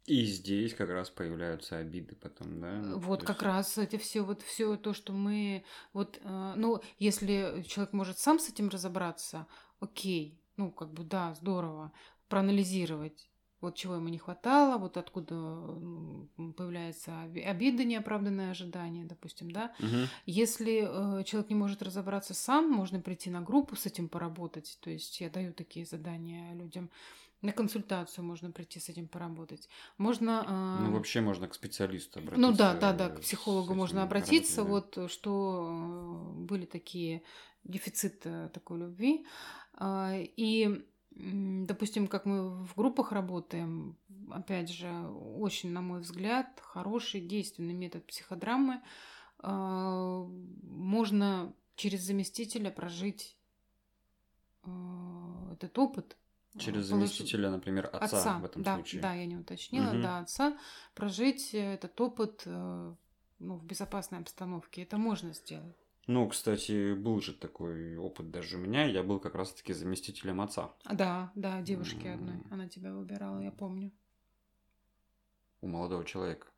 И 0.07 0.25
здесь 0.25 0.75
как 0.75 0.91
раз 0.91 1.11
появляются 1.11 1.79
обиды 1.79 2.17
потом, 2.17 2.61
да? 2.61 2.73
Ну, 2.73 2.99
вот 2.99 3.21
то 3.21 3.27
как 3.27 3.37
есть- 3.37 3.47
раз 3.47 3.79
эти 3.79 3.97
все 3.99 4.23
вот 4.23 4.43
все 4.43 4.77
то, 4.77 4.95
что 4.95 5.12
мы 5.12 5.65
вот, 5.93 6.19
э, 6.23 6.53
ну, 6.57 6.81
если 6.99 7.65
человек 7.69 7.93
может 7.93 8.19
сам 8.19 8.38
с 8.41 8.49
этим 8.49 8.69
разобраться, 8.69 9.47
окей, 9.79 10.41
ну, 10.57 10.73
как 10.73 10.93
бы 10.93 11.05
да, 11.05 11.35
здорово, 11.35 11.93
проанализировать. 12.29 13.29
Вот 13.61 13.77
чего 13.77 13.95
ему 13.95 14.09
не 14.09 14.19
хватало, 14.19 14.77
вот 14.77 14.97
откуда 14.97 15.37
появляется 16.57 17.12
оби- 17.27 17.41
обида, 17.43 17.85
неоправданное 17.85 18.51
ожидание, 18.51 19.05
допустим, 19.05 19.53
да. 19.53 19.73
Мгм. 19.79 20.09
Если 20.27 20.83
э, 21.21 21.25
человек 21.25 21.49
не 21.49 21.55
может 21.55 21.81
разобраться 21.81 22.35
сам, 22.35 22.69
можно 22.69 23.01
прийти 23.01 23.31
на 23.31 23.41
группу 23.41 23.77
с 23.77 23.87
этим 23.87 24.09
поработать. 24.09 24.79
То 24.81 24.91
есть 24.91 25.21
я 25.21 25.31
даю 25.31 25.53
такие 25.53 25.87
задания 25.87 26.55
людям. 26.55 26.91
На 27.43 27.53
консультацию 27.53 28.25
можно 28.25 28.53
прийти 28.53 28.79
с 28.79 28.89
этим 28.89 29.09
поработать. 29.09 29.69
Можно... 29.99 30.45
э, 30.47 30.85
Ну, 30.85 30.93
вообще 30.93 31.21
можно 31.21 31.49
к 31.49 31.55
специалисту 31.55 32.21
обратиться. 32.21 32.41
ну 32.51 32.57
да, 32.57 32.75
да, 32.75 32.93
да, 32.93 33.09
к 33.09 33.21
психологу 33.21 33.75
можно 33.75 34.03
обратиться. 34.05 34.63
Вот 34.63 34.99
что 35.11 35.69
э, 35.69 36.41
были 36.41 36.67
такие 36.67 37.23
дефицит 37.65 38.23
э, 38.27 38.49
такой 38.55 38.79
любви. 38.79 39.27
А, 39.75 40.15
И, 40.37 40.87
допустим, 41.11 42.07
как 42.07 42.27
мы 42.27 42.65
в 42.65 42.75
группах 42.77 43.11
работаем, 43.13 43.97
опять 44.31 44.71
же, 44.71 44.89
очень, 45.39 45.71
на 45.73 45.81
мой 45.81 46.01
взгляд, 46.01 46.61
хороший 46.63 47.21
действенный 47.21 47.75
метод 47.75 48.07
психодрамы. 48.07 48.81
А, 49.39 50.25
Можно 50.63 51.53
через 51.75 52.03
заместителя 52.03 52.71
прожить 52.71 53.37
э, 54.65 54.71
этот 55.53 55.77
опыт. 55.79 56.17
Через 56.59 56.81
э, 56.81 56.88
заместителя, 56.88 57.51
например, 57.51 57.88
отца, 57.93 58.38
в 58.38 58.45
этом 58.45 58.62
да, 58.62 58.75
случае. 58.75 59.03
Да, 59.03 59.15
я 59.15 59.27
не 59.27 59.37
уточнила, 59.37 59.93
Мгм. 59.93 60.03
да, 60.03 60.19
отца, 60.21 60.59
прожить 60.95 61.55
э, 61.55 61.75
этот 61.75 61.99
опыт 62.01 62.43
э, 62.45 62.95
ну, 63.38 63.57
в 63.57 63.65
безопасной 63.65 64.19
обстановке. 64.19 64.83
Это 64.83 64.99
можно 64.99 65.33
сделать. 65.33 65.77
Ну, 66.09 66.29
кстати, 66.29 66.95
был 66.95 67.21
же 67.21 67.33
такой 67.33 67.97
опыт 67.97 68.31
даже 68.31 68.57
у 68.57 68.61
меня. 68.61 68.85
Я 68.85 69.03
был 69.03 69.21
как 69.21 69.35
раз-таки 69.35 69.73
заместителем 69.73 70.41
отца 70.41 70.75
А, 70.85 70.95
Да, 70.95 71.33
да, 71.37 71.62
девушки 71.62 72.07
М. 72.07 72.15
одной. 72.15 72.37
Она 72.51 72.69
тебя 72.69 72.93
выбирала, 72.93 73.41
я 73.41 73.51
помню. 73.53 73.93
у 75.61 75.69
молодого 75.69 76.05
человека. 76.05 76.49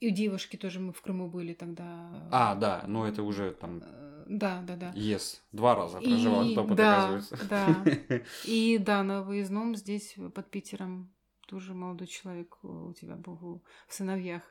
И 0.00 0.08
у 0.08 0.10
девушки 0.14 0.56
тоже 0.56 0.80
мы 0.80 0.92
в 0.92 1.02
Крыму 1.02 1.28
были 1.28 1.52
тогда. 1.54 2.28
А, 2.32 2.54
да, 2.54 2.84
но 2.86 3.06
это 3.06 3.22
уже 3.22 3.52
там 3.52 3.82
Э, 3.84 4.17
Да, 4.28 4.62
да, 4.62 4.76
да. 4.76 4.92
ЕС. 4.94 5.42
Два 5.52 5.74
раза 5.74 5.98
И- 5.98 6.04
проживал 6.06 6.44
этот 6.44 6.58
опыт, 6.58 6.76
да, 6.76 7.06
оказывается. 7.08 7.48
да. 7.48 8.22
И 8.44 8.78
да, 8.78 9.02
на 9.02 9.22
выездном 9.22 9.74
здесь, 9.74 10.14
под 10.34 10.50
Питером, 10.50 11.14
тоже 11.46 11.72
молодой 11.74 12.06
человек 12.06 12.62
у 12.62 12.92
тебя 12.92 13.16
был 13.16 13.62
в 13.88 13.94
сыновьях. 13.94 14.42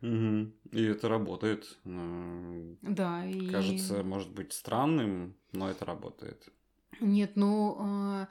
Угу. 0.00 0.52
И 0.72 0.82
это 0.82 1.08
работает. 1.08 1.78
Э, 1.84 2.74
Да, 2.82 3.24
и... 3.26 3.50
Кажется, 3.50 4.02
может 4.02 4.32
быть 4.32 4.52
странным, 4.52 5.36
но 5.52 5.70
это 5.70 5.84
работает. 5.84 6.48
Нет, 7.00 7.32
ну 7.36 7.76
а, 7.80 8.28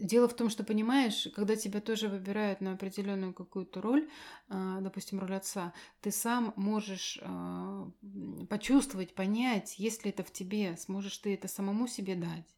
дело 0.00 0.28
в 0.28 0.34
том, 0.34 0.50
что 0.50 0.64
понимаешь, 0.64 1.28
когда 1.34 1.56
тебя 1.56 1.80
тоже 1.80 2.08
выбирают 2.08 2.60
на 2.60 2.72
определенную 2.72 3.34
какую-то 3.34 3.80
роль, 3.80 4.08
а, 4.48 4.80
допустим, 4.80 5.20
роль 5.20 5.34
отца, 5.34 5.72
ты 6.00 6.10
сам 6.10 6.52
можешь 6.56 7.18
м, 7.22 7.94
почувствовать, 8.48 9.14
понять, 9.14 9.78
есть 9.78 10.04
ли 10.04 10.10
это 10.10 10.24
в 10.24 10.32
тебе, 10.32 10.76
сможешь 10.76 11.18
ты 11.18 11.34
это 11.34 11.48
самому 11.48 11.86
себе 11.86 12.14
дать. 12.16 12.56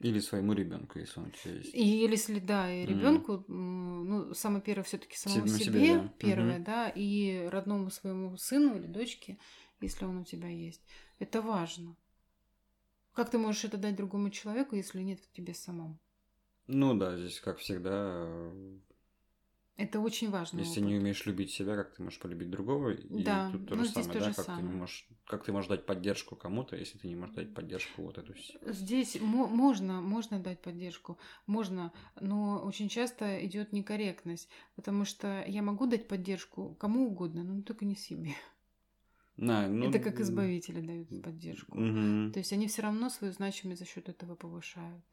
Или 0.00 0.18
своему 0.18 0.52
ребенку, 0.52 0.98
если 0.98 1.20
он 1.20 1.26
у 1.26 1.30
тебя 1.30 1.54
есть. 1.54 1.74
И 1.74 1.86
если 1.86 2.40
да, 2.40 2.72
и 2.72 2.84
ребенку, 2.84 3.44
ну, 3.46 4.34
самое 4.34 4.60
первое 4.62 4.82
все-таки 4.82 5.16
самому 5.16 5.46
Себе- 5.46 5.64
себе, 5.64 5.98
да. 5.98 6.12
первое, 6.18 6.54
Мгм. 6.56 6.64
да, 6.64 6.88
и 6.88 7.46
родному 7.50 7.88
своему 7.90 8.36
сыну 8.36 8.76
или 8.76 8.86
дочке, 8.86 9.38
если 9.80 10.04
он 10.04 10.18
у 10.18 10.24
тебя 10.24 10.48
есть. 10.48 10.82
Это 11.20 11.40
важно. 11.40 11.96
Как 13.14 13.30
ты 13.30 13.38
можешь 13.38 13.64
это 13.64 13.78
дать 13.78 13.96
другому 13.96 14.28
человеку, 14.28 14.76
если 14.76 15.00
нет 15.02 15.20
в 15.20 15.32
тебе 15.32 15.54
самом? 15.54 15.98
Ну 16.66 16.94
да, 16.98 17.16
здесь, 17.16 17.38
как 17.40 17.58
всегда, 17.58 18.50
Это 19.76 20.00
очень 20.00 20.30
важно. 20.30 20.60
если 20.60 20.80
не 20.80 20.96
умеешь 20.96 21.26
любить 21.26 21.50
себя, 21.50 21.76
как 21.76 21.94
ты 21.94 22.02
можешь 22.02 22.18
полюбить 22.18 22.50
другого? 22.50 22.90
И 22.90 23.24
Да, 23.24 23.50
тут 23.50 23.66
то 23.66 23.76
ну, 23.76 23.84
же 23.84 23.84
здесь 23.84 24.06
самое, 24.06 24.08
то 24.08 24.20
да, 24.20 24.30
же 24.30 24.32
как 24.32 24.52
ты 24.54 24.62
не 24.62 24.72
самое. 24.72 24.72
можешь, 24.72 25.06
как 25.26 25.44
ты 25.44 25.52
можешь 25.52 25.68
дать 25.68 25.84
поддержку 25.86 26.36
кому-то, 26.36 26.76
если 26.76 26.98
ты 26.98 27.08
не 27.08 27.16
можешь 27.16 27.34
дать 27.34 27.54
поддержку 27.54 28.02
вот 28.02 28.18
эту 28.18 28.34
Здесь 28.66 29.20
мо- 29.20 29.46
можно, 29.46 30.00
можно 30.00 30.38
дать 30.40 30.60
поддержку, 30.62 31.18
можно, 31.46 31.92
но 32.20 32.60
очень 32.64 32.88
часто 32.88 33.44
идет 33.46 33.72
некорректность, 33.72 34.48
потому 34.74 35.04
что 35.04 35.44
я 35.46 35.62
могу 35.62 35.86
дать 35.86 36.08
поддержку 36.08 36.74
кому 36.80 37.06
угодно, 37.08 37.42
но 37.44 37.62
только 37.62 37.84
не 37.84 37.94
себе. 37.96 38.34
На, 39.36 39.66
ну, 39.68 39.88
Это 39.88 39.98
как 39.98 40.20
избавители 40.20 40.80
дают 40.80 41.22
поддержку. 41.22 41.78
мгм. 41.78 42.32
То 42.32 42.38
есть 42.38 42.52
они 42.52 42.68
все 42.68 42.82
равно 42.82 43.08
свою 43.08 43.32
значимость 43.32 43.80
за 43.80 43.86
счет 43.86 44.08
этого 44.08 44.34
повышают. 44.34 45.04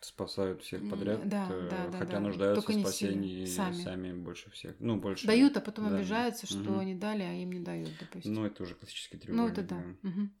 Спасают 0.00 0.62
всех 0.62 0.88
подряд, 0.88 1.28
да, 1.28 1.48
э, 1.50 1.68
да, 1.70 1.88
да, 1.88 1.98
хотя 1.98 2.12
да. 2.12 2.20
нуждаются 2.20 2.66
Только 2.66 2.78
в 2.78 2.82
спасении 2.82 3.46
сами. 3.46 3.82
сами. 3.82 4.12
больше 4.12 4.50
всех. 4.50 4.76
Ну, 4.78 4.96
больше. 4.96 5.26
Дают, 5.26 5.56
а 5.56 5.60
потом 5.60 5.88
да. 5.88 5.96
обижаются, 5.96 6.46
что 6.46 6.58
Мгм. 6.58 6.78
они 6.78 6.94
дали, 6.94 7.22
а 7.22 7.32
им 7.32 7.50
не 7.50 7.60
дают, 7.60 7.90
допустим. 7.98 8.34
Ну, 8.34 8.44
это 8.44 8.62
уже 8.62 8.74
классический 8.74 9.16
Ну, 9.16 9.22
треугольник. 9.22 9.52
это 9.52 9.62
да. 9.62 9.82
Мгм. 10.02 10.34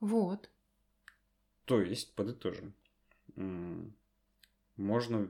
Вот. 0.00 0.50
То 1.66 1.82
есть, 1.82 2.14
подытожим, 2.14 2.74
можно 4.76 5.28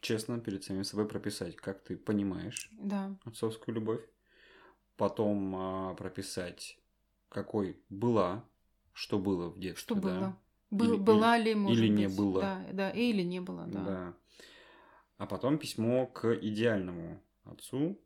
честно 0.00 0.38
перед 0.38 0.62
самим 0.64 0.84
собой 0.84 1.08
прописать, 1.08 1.56
как 1.56 1.82
ты 1.82 1.96
понимаешь 1.96 2.70
Да. 2.78 3.18
отцовскую 3.24 3.74
любовь, 3.74 4.00
потом 4.96 5.54
а, 5.56 5.94
прописать, 5.94 6.78
какой 7.28 7.80
была, 7.88 8.44
что 8.92 9.18
было 9.18 9.48
в 9.48 9.58
детстве, 9.58 9.82
Что 9.82 9.94
да, 9.94 10.00
было? 10.00 10.36
Был- 10.70 10.94
Или- 10.94 11.00
была 11.02 11.38
ли, 11.38 11.54
может 11.54 11.78
или 11.84 11.88
не 11.88 12.06
быть? 12.08 12.16
было. 12.16 12.40
Да, 12.40 12.66
да, 12.72 12.90
или 12.90 13.22
не 13.22 13.40
было, 13.40 13.66
да. 13.66 13.84
да. 13.84 14.14
А 15.18 15.26
потом 15.26 15.58
письмо 15.58 16.06
к 16.06 16.34
идеальному 16.34 17.20
отцу, 17.44 17.98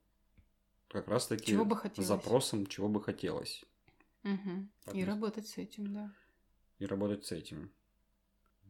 как 0.89 1.09
раз-таки 1.09 1.47
Чего 1.53 1.65
бы 1.65 1.77
хотелось. 1.77 2.05
с 2.07 2.09
запросом, 2.09 2.67
чего 2.67 2.89
бы 2.89 3.03
хотелось, 3.03 3.65
Мгм. 4.23 4.71
И 4.93 5.03
работать 5.05 5.49
с 5.49 5.57
этим, 5.57 5.93
да. 5.95 6.13
и 6.79 6.85
работать 6.87 7.25
с 7.25 7.33
этим. 7.33 7.73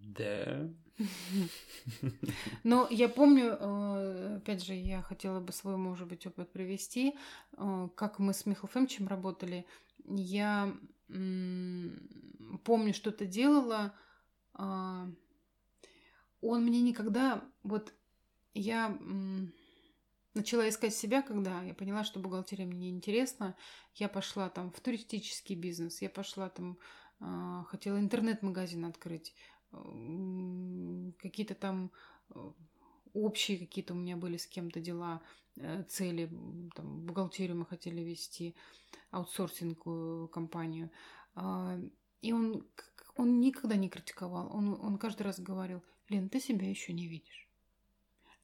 Да. 0.02 0.68
Но 2.62 2.86
я 2.90 3.08
помню, 3.08 3.56
э, 3.58 4.36
опять 4.36 4.62
же, 4.62 4.74
я 4.74 5.02
хотела 5.02 5.40
бы 5.40 5.52
свой, 5.52 5.76
может 5.76 6.08
быть, 6.08 6.26
опыт 6.26 6.52
привести, 6.52 7.16
э, 7.56 7.88
как 7.94 8.18
мы 8.18 8.34
с 8.34 8.44
Михаилом 8.46 8.68
Фомичем 8.68 9.08
работали. 9.08 9.66
Я 10.04 10.74
помню, 12.64 12.94
что-то 12.94 13.26
делала. 13.26 13.94
а, 14.54 15.08
Он 16.40 16.64
мне 16.64 16.80
никогда... 16.80 17.44
Вот 17.62 17.92
я 18.54 18.96
начала 20.34 20.68
искать 20.68 20.94
себя, 20.94 21.22
когда 21.22 21.62
я 21.62 21.74
поняла, 21.74 22.04
что 22.04 22.20
бухгалтерия 22.20 22.66
мне 22.66 22.90
неинтересна. 22.90 23.56
Я 23.94 24.08
пошла 24.08 24.48
там 24.48 24.70
в 24.70 24.80
туристический 24.80 25.56
бизнес, 25.56 26.00
я 26.02 26.10
пошла 26.10 26.48
там, 26.48 26.78
а, 27.20 27.64
хотела 27.64 27.98
интернет-магазин 27.98 28.84
открыть 28.84 29.34
какие-то 31.18 31.54
там 31.54 31.90
э, 32.30 32.50
общие 33.14 33.58
какие-то 33.58 33.94
у 33.94 33.96
меня 33.96 34.16
были 34.16 34.36
с 34.36 34.46
кем-то 34.46 34.80
дела, 34.80 35.22
э, 35.56 35.84
цели, 35.88 36.30
там, 36.74 37.06
бухгалтерию 37.06 37.56
мы 37.56 37.66
хотели 37.66 38.00
вести, 38.00 38.54
аутсорсинговую 39.10 40.28
компанию. 40.28 40.90
А, 41.34 41.78
И 42.22 42.32
он, 42.32 42.66
он 43.16 43.40
никогда 43.40 43.76
не 43.76 43.88
критиковал, 43.88 44.54
он, 44.54 44.78
он 44.80 44.98
каждый 44.98 45.22
раз 45.22 45.40
говорил, 45.40 45.82
Лен, 46.08 46.28
ты 46.28 46.40
себя 46.40 46.68
еще 46.68 46.92
не 46.92 47.06
видишь. 47.06 47.48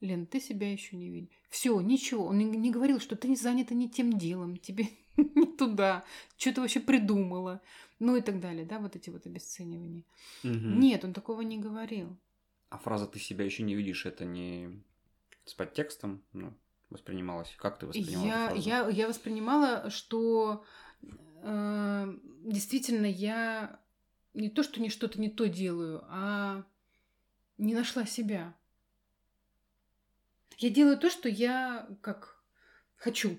Лен, 0.01 0.27
ты 0.27 0.41
себя 0.41 0.71
еще 0.71 0.97
не 0.97 1.11
видишь. 1.11 1.35
Все, 1.49 1.81
ничего. 1.81 2.27
Он 2.27 2.39
не, 2.39 2.71
говорил, 2.71 3.01
что 3.01 3.17
ты 3.17 3.35
занята 3.35 3.75
не 3.75 3.89
тем 3.89 4.13
делом, 4.13 4.57
тебе 4.59 4.89
не 5.35 5.47
туда, 5.47 6.05
что 6.37 6.53
ты 6.53 6.61
вообще 6.61 6.81
придумала, 6.81 7.61
ну 7.99 8.17
и 8.17 8.21
так 8.21 8.41
далее, 8.41 8.65
да, 8.65 8.79
вот 8.79 8.97
эти 8.97 9.11
вот 9.11 9.27
обесценивания. 9.27 10.05
Мгм. 10.43 10.81
Нет, 10.81 11.05
он 11.05 11.13
такого 11.13 11.43
не 11.43 11.59
говорил. 11.59 12.17
А 12.69 12.79
фраза 12.79 13.07
«ты 13.07 13.19
себя 13.19 13.45
еще 13.45 13.63
не 13.63 13.75
видишь» 13.75 14.07
это 14.07 14.25
не 14.25 14.83
с 15.45 15.55
подтекстом 15.55 16.23
ну, 16.33 16.53
воспринималась? 16.91 17.55
Как 17.59 17.79
ты 17.79 17.87
воспринимала 17.87 18.27
Я, 18.27 18.53
я, 18.55 18.89
я 18.89 19.09
воспринимала, 19.09 19.91
что 19.91 20.65
э, 21.43 22.15
действительно 22.45 23.07
я 23.07 23.81
не 24.35 24.51
то, 24.51 24.63
что 24.63 24.81
не 24.81 24.91
что-то 24.91 25.21
не 25.21 25.31
то 25.31 25.49
делаю, 25.49 26.05
а 26.09 26.65
не 27.59 27.75
нашла 27.75 28.05
себя. 28.05 28.55
Я 30.59 30.71
делаю 30.71 30.99
то, 30.99 31.11
что 31.11 31.29
я 31.29 31.89
как 32.03 32.43
хочу. 32.97 33.39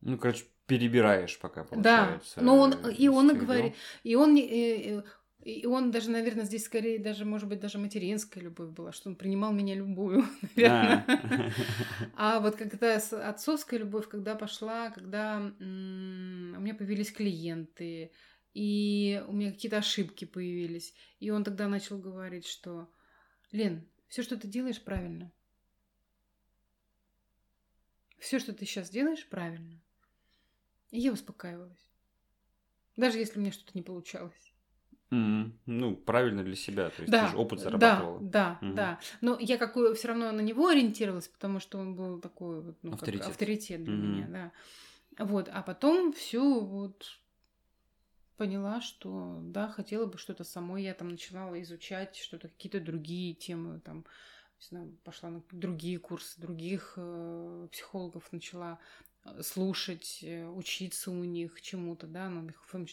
Ну, 0.00 0.18
короче, 0.18 0.44
перебираешь 0.70 1.38
пока, 1.38 1.64
Да, 1.64 2.06
получается. 2.06 2.40
но 2.40 2.58
он 2.58 2.74
и 2.90 3.08
он 3.08 3.30
и 3.30 3.34
говорит, 3.34 3.74
и 4.04 4.14
он 4.14 4.36
э, 4.36 5.02
и 5.44 5.66
он 5.66 5.90
даже, 5.90 6.10
наверное, 6.10 6.44
здесь 6.44 6.64
скорее 6.64 6.98
даже, 6.98 7.24
может 7.24 7.48
быть, 7.48 7.60
даже 7.60 7.78
материнская 7.78 8.42
любовь 8.42 8.70
была, 8.70 8.92
что 8.92 9.08
он 9.08 9.16
принимал 9.16 9.52
меня 9.52 9.74
любую, 9.74 10.24
наверное. 10.56 11.04
А. 11.08 11.50
А 12.16 12.40
вот 12.40 12.56
когда 12.56 12.96
отцовская 12.96 13.80
любовь, 13.80 14.08
когда 14.08 14.34
пошла, 14.34 14.90
когда 14.90 15.38
м, 15.60 16.54
у 16.56 16.60
меня 16.60 16.74
появились 16.74 17.10
клиенты, 17.12 18.12
и 18.52 19.22
у 19.28 19.32
меня 19.32 19.52
какие-то 19.52 19.78
ошибки 19.78 20.24
появились, 20.26 20.94
и 21.20 21.30
он 21.30 21.44
тогда 21.44 21.68
начал 21.68 21.98
говорить, 21.98 22.46
что 22.46 22.88
Лен, 23.52 23.88
все, 24.08 24.22
что 24.22 24.36
ты 24.36 24.48
делаешь, 24.48 24.82
правильно. 24.82 25.32
Все, 28.18 28.38
что 28.38 28.52
ты 28.52 28.66
сейчас 28.66 28.90
делаешь, 28.90 29.26
правильно. 29.28 29.80
И 30.90 31.00
я 31.00 31.12
успокаивалась. 31.12 31.88
Даже 32.96 33.18
если 33.18 33.38
у 33.38 33.42
меня 33.42 33.50
что-то 33.50 33.72
не 33.74 33.82
получалось. 33.82 34.52
Мгм. 35.10 35.58
Ну, 35.66 35.96
правильно 35.96 36.42
для 36.44 36.54
себя. 36.56 36.90
То 36.90 37.02
есть 37.02 37.12
Да, 37.12 37.18
ты 37.18 37.26
же 37.26 37.36
опыт 37.36 37.58
да, 37.58 37.64
зарабатывала. 37.64 38.20
да, 38.20 38.58
Мгм. 38.60 38.74
да. 38.76 39.00
Но 39.20 39.36
я 39.40 39.58
какой 39.58 39.94
все 39.94 40.08
равно 40.08 40.32
на 40.32 40.40
него 40.40 40.68
ориентировалась, 40.68 41.28
потому 41.28 41.60
что 41.60 41.78
он 41.78 41.96
был 41.96 42.20
такой 42.20 42.60
вот, 42.62 42.78
ну, 42.82 42.94
как 42.96 43.00
Авторитет. 43.02 43.26
авторитет 43.26 43.84
для 43.84 43.96
Мгм. 43.96 43.96
меня, 43.96 44.28
да. 44.28 44.52
Вот, 45.24 45.48
а 45.52 45.62
потом 45.62 46.12
все 46.12 46.60
вот 46.60 47.20
поняла, 48.36 48.80
что 48.80 49.38
да, 49.42 49.68
хотела 49.68 50.06
бы 50.06 50.18
что-то 50.18 50.44
самой. 50.44 50.82
Я 50.84 50.94
там 50.94 51.08
начинала 51.08 51.60
изучать 51.62 52.16
что-то, 52.16 52.48
какие-то 52.48 52.80
другие 52.80 53.34
темы, 53.34 53.80
там, 53.80 54.06
не 54.60 54.66
знаю, 54.66 54.98
пошла 55.04 55.30
на 55.30 55.42
другие 55.50 55.98
курсы, 55.98 56.40
других 56.40 56.94
э, 56.96 57.68
психологов 57.70 58.32
начала 58.32 58.78
слушать, 59.42 60.20
э, 60.22 60.46
учиться 60.46 61.10
у 61.10 61.24
них 61.24 61.60
чему-то, 61.60 62.06
да, 62.06 62.28
ну, 62.28 62.48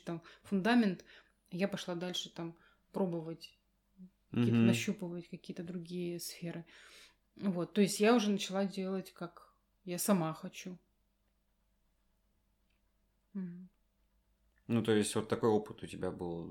там 0.06 0.22
фундамент, 0.44 1.06
я 1.52 1.68
пошла 1.68 1.96
дальше 1.96 2.30
там 2.30 2.56
пробовать 2.92 3.58
какие-то 4.32 4.52
Мгм. 4.52 4.68
нащупывать 4.68 5.30
какие-то 5.30 5.64
другие 5.64 6.20
сферы. 6.20 6.66
Вот, 7.36 7.74
то 7.74 7.82
есть 7.82 8.00
я 8.00 8.16
уже 8.16 8.30
начала 8.32 8.66
делать, 8.66 9.14
как 9.14 9.54
я 9.86 9.98
сама 10.00 10.34
хочу. 10.34 10.78
Мгм. 13.34 13.70
Ну, 14.68 14.84
то 14.84 14.92
есть 14.92 15.16
вот 15.16 15.30
такой 15.30 15.50
опыт 15.50 15.84
у 15.84 15.88
тебя 15.88 16.12
был. 16.12 16.46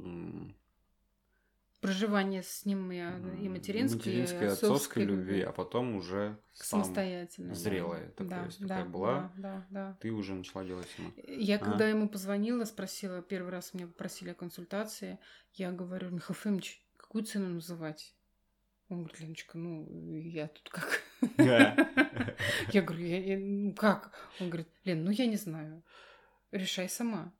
Проживание 1.87 2.43
с 2.43 2.65
ним 2.65 2.91
и, 2.93 2.99
а, 2.99 3.17
и 3.41 3.49
материнской, 3.49 3.99
материнской, 3.99 4.47
и 4.47 4.51
отцовской 4.51 5.05
любви, 5.05 5.41
а 5.43 5.53
потом 5.53 5.97
уже 5.97 6.39
сам 6.53 6.83
самостоятельно. 6.83 7.51
да. 7.51 7.55
зрелая 7.55 8.11
такая, 8.11 8.41
да, 8.41 8.45
если 8.47 8.63
да, 8.63 8.69
такая 8.69 8.85
была. 8.91 9.15
Да, 9.15 9.31
да, 9.39 9.67
да. 9.71 9.99
ты 10.01 10.11
уже 10.11 10.35
начала 10.35 10.65
делать 10.65 10.89
сама. 10.97 11.11
Я 11.27 11.57
А. 11.57 11.59
когда 11.59 11.89
ему 11.89 12.09
позвонила, 12.09 12.65
спросила, 12.65 13.23
первый 13.23 13.51
раз 13.51 13.75
меня 13.75 13.87
попросили 13.87 14.31
о 14.31 14.35
консультации, 14.35 15.19
я 15.55 15.73
говорю, 15.73 16.11
Михаил 16.11 16.35
Фомич, 16.35 16.83
какую 16.97 17.25
цену 17.25 17.49
называть? 17.49 18.15
Он 18.89 18.99
говорит, 18.99 19.21
Леночка, 19.21 19.59
ну, 19.59 19.87
я 20.17 20.49
тут 20.49 20.69
как... 20.71 21.03
Я 21.39 22.83
говорю, 22.83 23.05
я, 23.05 23.39
ну 23.39 23.75
как? 23.75 24.13
Он 24.39 24.49
говорит, 24.49 24.69
Лен, 24.85 25.03
ну 25.05 25.11
я 25.11 25.27
не 25.27 25.37
знаю. 25.37 25.83
Решай 26.53 26.89
сама. 26.89 27.33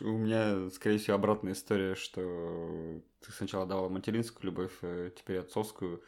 У 0.00 0.18
меня, 0.18 0.68
скорее 0.70 0.98
всего, 0.98 1.14
обратная 1.14 1.52
история, 1.52 1.94
что 1.94 3.00
ты 3.24 3.32
сначала 3.32 3.66
давала 3.66 3.88
материнскую 3.88 4.46
любовь, 4.46 4.72
э, 4.82 5.10
теперь 5.16 5.38
отцовскую. 5.38 6.02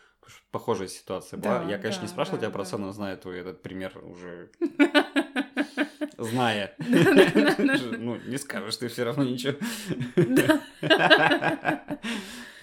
Похожая 0.50 0.88
ситуация 0.88 1.36
была. 1.36 1.60
Да, 1.60 1.70
я, 1.70 1.78
конечно, 1.78 2.02
да, 2.02 2.06
не 2.06 2.12
спрашивал 2.12 2.38
да, 2.38 2.46
тебя 2.46 2.52
про 2.52 2.64
да. 2.64 2.78
но 2.78 2.92
знаю 2.92 3.18
твой 3.18 3.40
этот 3.40 3.60
пример 3.60 3.92
уже 4.04 4.50
зная. 6.18 6.74
Ну, 6.78 8.16
не 8.26 8.38
скажешь 8.38 8.76
ты 8.76 8.88
все 8.88 9.04
равно 9.04 9.24
ничего. 9.24 9.58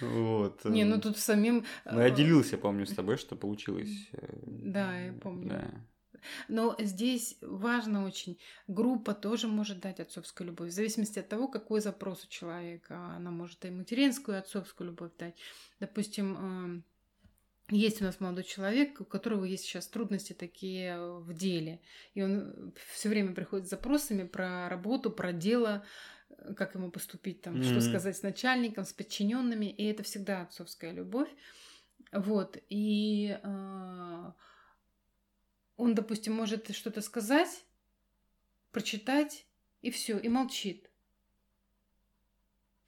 Вот. 0.00 0.64
Не, 0.64 0.84
ну 0.84 0.98
тут 0.98 1.18
самим... 1.18 1.66
Ну, 1.84 2.00
я 2.00 2.08
э, 2.08 2.10
делился, 2.14 2.56
помню, 2.56 2.86
с 2.86 2.94
тобой, 2.94 3.18
что 3.18 3.36
получилось. 3.36 4.08
Э, 4.12 4.26
да, 4.42 4.98
я 4.98 5.12
помню. 5.12 5.84
Но 6.48 6.76
здесь 6.78 7.36
важно 7.40 8.04
очень, 8.06 8.38
группа 8.66 9.14
тоже 9.14 9.48
может 9.48 9.80
дать 9.80 10.00
отцовскую 10.00 10.48
любовь, 10.48 10.70
в 10.70 10.74
зависимости 10.74 11.18
от 11.18 11.28
того, 11.28 11.48
какой 11.48 11.80
запрос 11.80 12.24
у 12.24 12.28
человека. 12.28 12.96
Она 13.16 13.30
может 13.30 13.64
и 13.64 13.70
материнскую, 13.70 14.36
и 14.36 14.40
отцовскую 14.40 14.90
любовь 14.90 15.12
дать. 15.18 15.36
Допустим, 15.78 16.36
эм, 16.36 16.84
есть 17.70 18.00
у 18.00 18.04
нас 18.04 18.20
молодой 18.20 18.44
человек, 18.44 19.00
у 19.00 19.04
которого 19.04 19.44
есть 19.44 19.64
сейчас 19.64 19.86
трудности 19.86 20.32
такие 20.32 20.98
в 21.20 21.32
деле. 21.32 21.80
И 22.14 22.22
он 22.22 22.74
все 22.92 23.08
время 23.08 23.32
приходит 23.32 23.66
с 23.66 23.70
запросами 23.70 24.26
про 24.26 24.68
работу, 24.68 25.10
про 25.10 25.32
дело, 25.32 25.84
как 26.56 26.74
ему 26.74 26.90
поступить, 26.90 27.42
там, 27.42 27.56
mm-hmm. 27.56 27.70
что 27.70 27.80
сказать 27.80 28.16
с 28.16 28.22
начальником, 28.22 28.84
с 28.84 28.92
подчиненными. 28.92 29.66
И 29.66 29.84
это 29.84 30.02
всегда 30.02 30.42
отцовская 30.42 30.92
любовь. 30.92 31.28
Вот. 32.12 32.58
И 32.68 33.38
э, 33.40 34.32
он, 35.80 35.94
допустим, 35.94 36.34
может 36.34 36.70
что-то 36.76 37.00
сказать, 37.00 37.64
прочитать, 38.70 39.46
и 39.80 39.90
все, 39.90 40.18
и 40.18 40.28
молчит. 40.28 40.90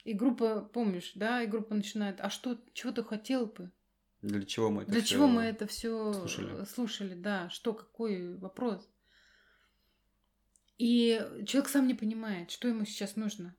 И 0.04 0.12
группа, 0.12 0.60
помнишь, 0.60 1.12
да, 1.14 1.42
и 1.42 1.46
группа 1.46 1.74
начинает, 1.74 2.20
а 2.20 2.28
что, 2.28 2.58
чего 2.74 2.92
ты 2.92 3.02
хотел 3.02 3.46
бы? 3.46 3.70
Для 4.20 4.44
чего 4.44 4.70
мы 4.70 4.82
это 4.82 4.92
Для 4.92 5.00
чего 5.00 5.26
мы 5.26 5.42
это 5.42 5.66
все 5.66 6.12
слушали? 6.12 6.64
слушали, 6.66 7.14
да, 7.14 7.48
что, 7.48 7.72
какой 7.72 8.36
вопрос? 8.36 8.86
И 10.76 11.18
человек 11.46 11.70
сам 11.70 11.86
не 11.86 11.94
понимает, 11.94 12.50
что 12.50 12.68
ему 12.68 12.84
сейчас 12.84 13.16
нужно. 13.16 13.56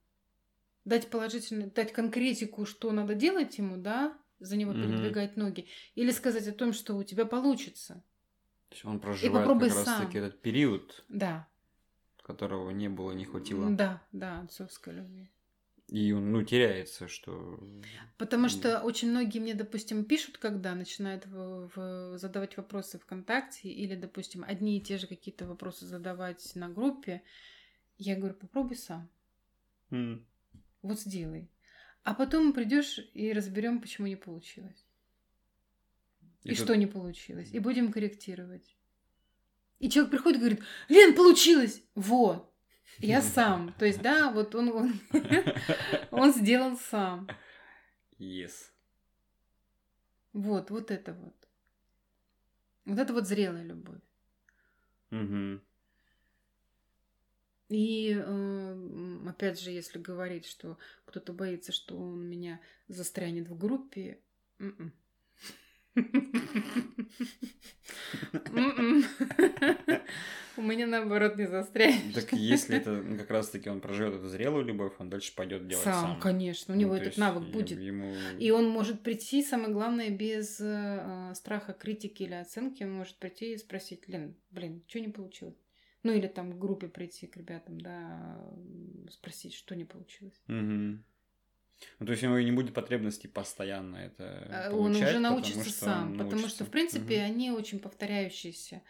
Дать 0.85 1.09
положительный, 1.09 1.71
дать 1.71 1.91
конкретику, 1.91 2.65
что 2.65 2.91
надо 2.91 3.15
делать 3.15 3.57
ему, 3.57 3.77
да, 3.77 4.15
за 4.39 4.57
него 4.57 4.73
mm-hmm. 4.73 4.81
передвигать 4.83 5.37
ноги, 5.37 5.67
или 5.95 6.11
сказать 6.11 6.47
о 6.47 6.53
том, 6.53 6.71
что 6.71 6.95
у 6.95 7.03
тебя 7.03 7.25
получится. 7.25 8.03
То 8.73 8.75
есть 8.75 8.85
он 8.85 8.99
проживает 8.99 9.47
как 9.47 9.61
раз 9.61 9.85
сам. 9.85 10.05
таки 10.07 10.17
этот 10.17 10.41
период, 10.41 11.05
да. 11.07 11.47
которого 12.23 12.71
не 12.71 12.89
было, 12.89 13.11
не 13.11 13.23
хватило. 13.23 13.69
Да, 13.69 14.01
да, 14.11 14.41
отцовской 14.41 14.95
любви. 14.95 15.29
И 15.89 16.11
он, 16.11 16.31
ну, 16.31 16.41
теряется, 16.41 17.07
что... 17.07 17.59
Потому 18.17 18.49
что 18.49 18.81
очень 18.81 19.11
многие 19.11 19.37
мне, 19.37 19.53
допустим, 19.53 20.05
пишут, 20.05 20.39
когда 20.39 20.73
начинают 20.73 21.27
в, 21.27 21.69
в, 21.75 22.17
задавать 22.17 22.57
вопросы 22.57 22.97
ВКонтакте, 22.97 23.69
или, 23.69 23.95
допустим, 23.95 24.43
одни 24.43 24.79
и 24.79 24.81
те 24.81 24.97
же 24.97 25.05
какие-то 25.05 25.45
вопросы 25.45 25.85
задавать 25.85 26.55
на 26.55 26.67
группе. 26.67 27.21
Я 27.99 28.15
говорю, 28.15 28.33
попробуй 28.33 28.77
сам. 28.77 29.07
Mm. 29.91 30.23
Вот 30.81 30.99
сделай. 30.99 31.47
А 32.01 32.15
потом 32.15 32.53
придешь 32.53 32.99
и 33.13 33.31
разберем, 33.33 33.79
почему 33.79 34.07
не 34.07 34.15
получилось. 34.15 34.82
И, 36.43 36.51
и 36.51 36.55
тут... 36.55 36.65
что 36.65 36.75
не 36.75 36.87
получилось. 36.87 37.49
И 37.51 37.59
будем 37.59 37.91
корректировать. 37.91 38.75
И 39.79 39.89
человек 39.89 40.11
приходит 40.11 40.37
и 40.37 40.39
говорит, 40.39 40.63
Лен, 40.89 41.15
получилось! 41.15 41.81
Вот. 41.95 42.51
Я 42.99 43.21
сам. 43.35 43.73
То 43.79 43.85
есть, 43.85 44.01
да, 44.01 44.31
вот 44.31 44.55
он, 44.55 44.69
он, 44.69 44.99
он 46.11 46.33
сделал 46.33 46.77
сам. 46.77 47.27
Yes. 48.17 48.71
Вот, 50.33 50.69
вот 50.69 50.91
это 50.91 51.13
вот. 51.13 51.35
Вот 52.85 52.99
это 52.99 53.13
вот 53.13 53.27
зрелая 53.27 53.63
любовь. 53.63 54.01
Угу. 55.11 55.61
И 57.69 58.13
э, 58.15 59.19
опять 59.27 59.59
же, 59.59 59.71
если 59.71 59.99
говорить, 59.99 60.45
что 60.45 60.77
кто-то 61.05 61.33
боится, 61.33 61.71
что 61.71 61.97
он 61.97 62.27
меня 62.27 62.59
застрянет 62.87 63.47
в 63.47 63.57
группе, 63.57 64.19
м-м. 64.59 64.93
У 70.55 70.61
меня 70.61 70.85
наоборот 70.85 71.35
не 71.37 71.47
застрянет. 71.47 72.13
Так 72.13 72.33
если 72.33 72.77
это 72.77 72.91
ну, 72.91 73.17
как 73.17 73.31
раз-таки 73.31 73.69
он 73.69 73.81
проживет 73.81 74.13
эту 74.15 74.27
зрелую 74.27 74.65
любовь, 74.65 74.93
он 74.99 75.09
дальше 75.09 75.33
пойдет 75.35 75.67
делать 75.67 75.83
сам. 75.83 75.93
Сам, 75.93 76.19
конечно, 76.19 76.75
у 76.75 76.77
него 76.77 76.93
ну, 76.93 77.01
этот 77.01 77.17
навык 77.17 77.43
будет. 77.45 77.79
И 78.39 78.51
он 78.51 78.69
может 78.69 79.01
прийти, 79.01 79.43
самое 79.43 79.73
главное, 79.73 80.09
без 80.09 80.59
э, 80.59 81.31
страха 81.35 81.73
критики 81.73 82.23
или 82.23 82.35
оценки, 82.35 82.83
он 82.83 82.91
может 82.93 83.17
прийти 83.17 83.53
и 83.53 83.57
спросить, 83.57 84.07
Лен, 84.07 84.35
блин, 84.51 84.83
что 84.87 84.99
не 84.99 85.09
получилось? 85.09 85.57
Ну 86.03 86.11
или 86.11 86.27
там 86.27 86.51
в 86.51 86.59
группе 86.59 86.87
прийти 86.87 87.27
к 87.27 87.37
ребятам, 87.37 87.79
да, 87.79 88.37
спросить, 89.09 89.53
что 89.53 89.75
не 89.75 89.85
получилось. 89.85 90.39
Ну, 91.99 92.05
то 92.05 92.11
есть 92.11 92.23
у 92.23 92.27
него 92.27 92.39
не 92.39 92.51
будет 92.51 92.73
потребности 92.73 93.27
постоянно 93.27 93.97
это 93.97 94.47
а, 94.51 94.71
Он 94.71 94.91
уже 94.91 95.19
научится 95.19 95.59
потому, 95.59 95.73
сам, 95.73 96.17
потому 96.17 96.47
что, 96.47 96.65
в 96.65 96.69
принципе, 96.69 97.17
угу. 97.17 97.25
они 97.25 97.51
очень 97.51 97.79
повторяющиеся 97.79 98.81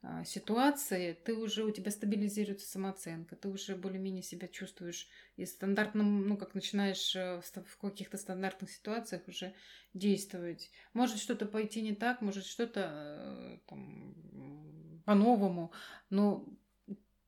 а, 0.00 0.24
ситуации, 0.24 1.18
ты 1.24 1.34
уже, 1.34 1.64
у 1.64 1.70
тебя 1.72 1.90
стабилизируется 1.90 2.68
самооценка, 2.68 3.34
ты 3.34 3.48
уже 3.48 3.74
более-менее 3.74 4.22
себя 4.22 4.46
чувствуешь 4.46 5.08
и 5.36 5.44
стандартным, 5.44 6.28
ну, 6.28 6.36
как 6.36 6.54
начинаешь 6.54 7.16
э, 7.16 7.40
в 7.40 7.76
каких-то 7.78 8.16
стандартных 8.16 8.70
ситуациях 8.70 9.22
уже 9.26 9.54
действовать. 9.94 10.70
Может 10.92 11.18
что-то 11.18 11.46
пойти 11.46 11.82
не 11.82 11.94
так, 11.96 12.20
может 12.20 12.44
что-то 12.44 12.90
э, 12.92 13.58
там 13.66 15.02
по-новому, 15.04 15.72
но 16.10 16.46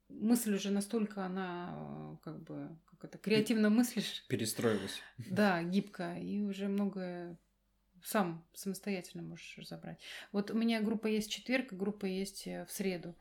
мысль 0.08 0.54
уже 0.54 0.70
настолько 0.70 1.24
она 1.24 1.74
э, 1.74 2.16
как 2.22 2.42
бы 2.42 2.68
как 3.00 3.10
это, 3.10 3.18
креативно 3.18 3.70
мыслишь. 3.70 4.24
Перестроилась. 4.28 5.00
Да, 5.30 5.62
гибко, 5.62 6.18
и 6.18 6.42
уже 6.42 6.68
многое 6.68 7.38
сам 8.04 8.46
самостоятельно 8.54 9.22
можешь 9.22 9.56
разобрать. 9.58 10.00
Вот 10.32 10.50
у 10.50 10.54
меня 10.54 10.80
группа 10.80 11.06
есть 11.06 11.28
в 11.28 11.32
четверг, 11.32 11.72
группа 11.72 12.06
есть 12.06 12.46
э, 12.46 12.64
в 12.66 12.72
среду. 12.72 13.14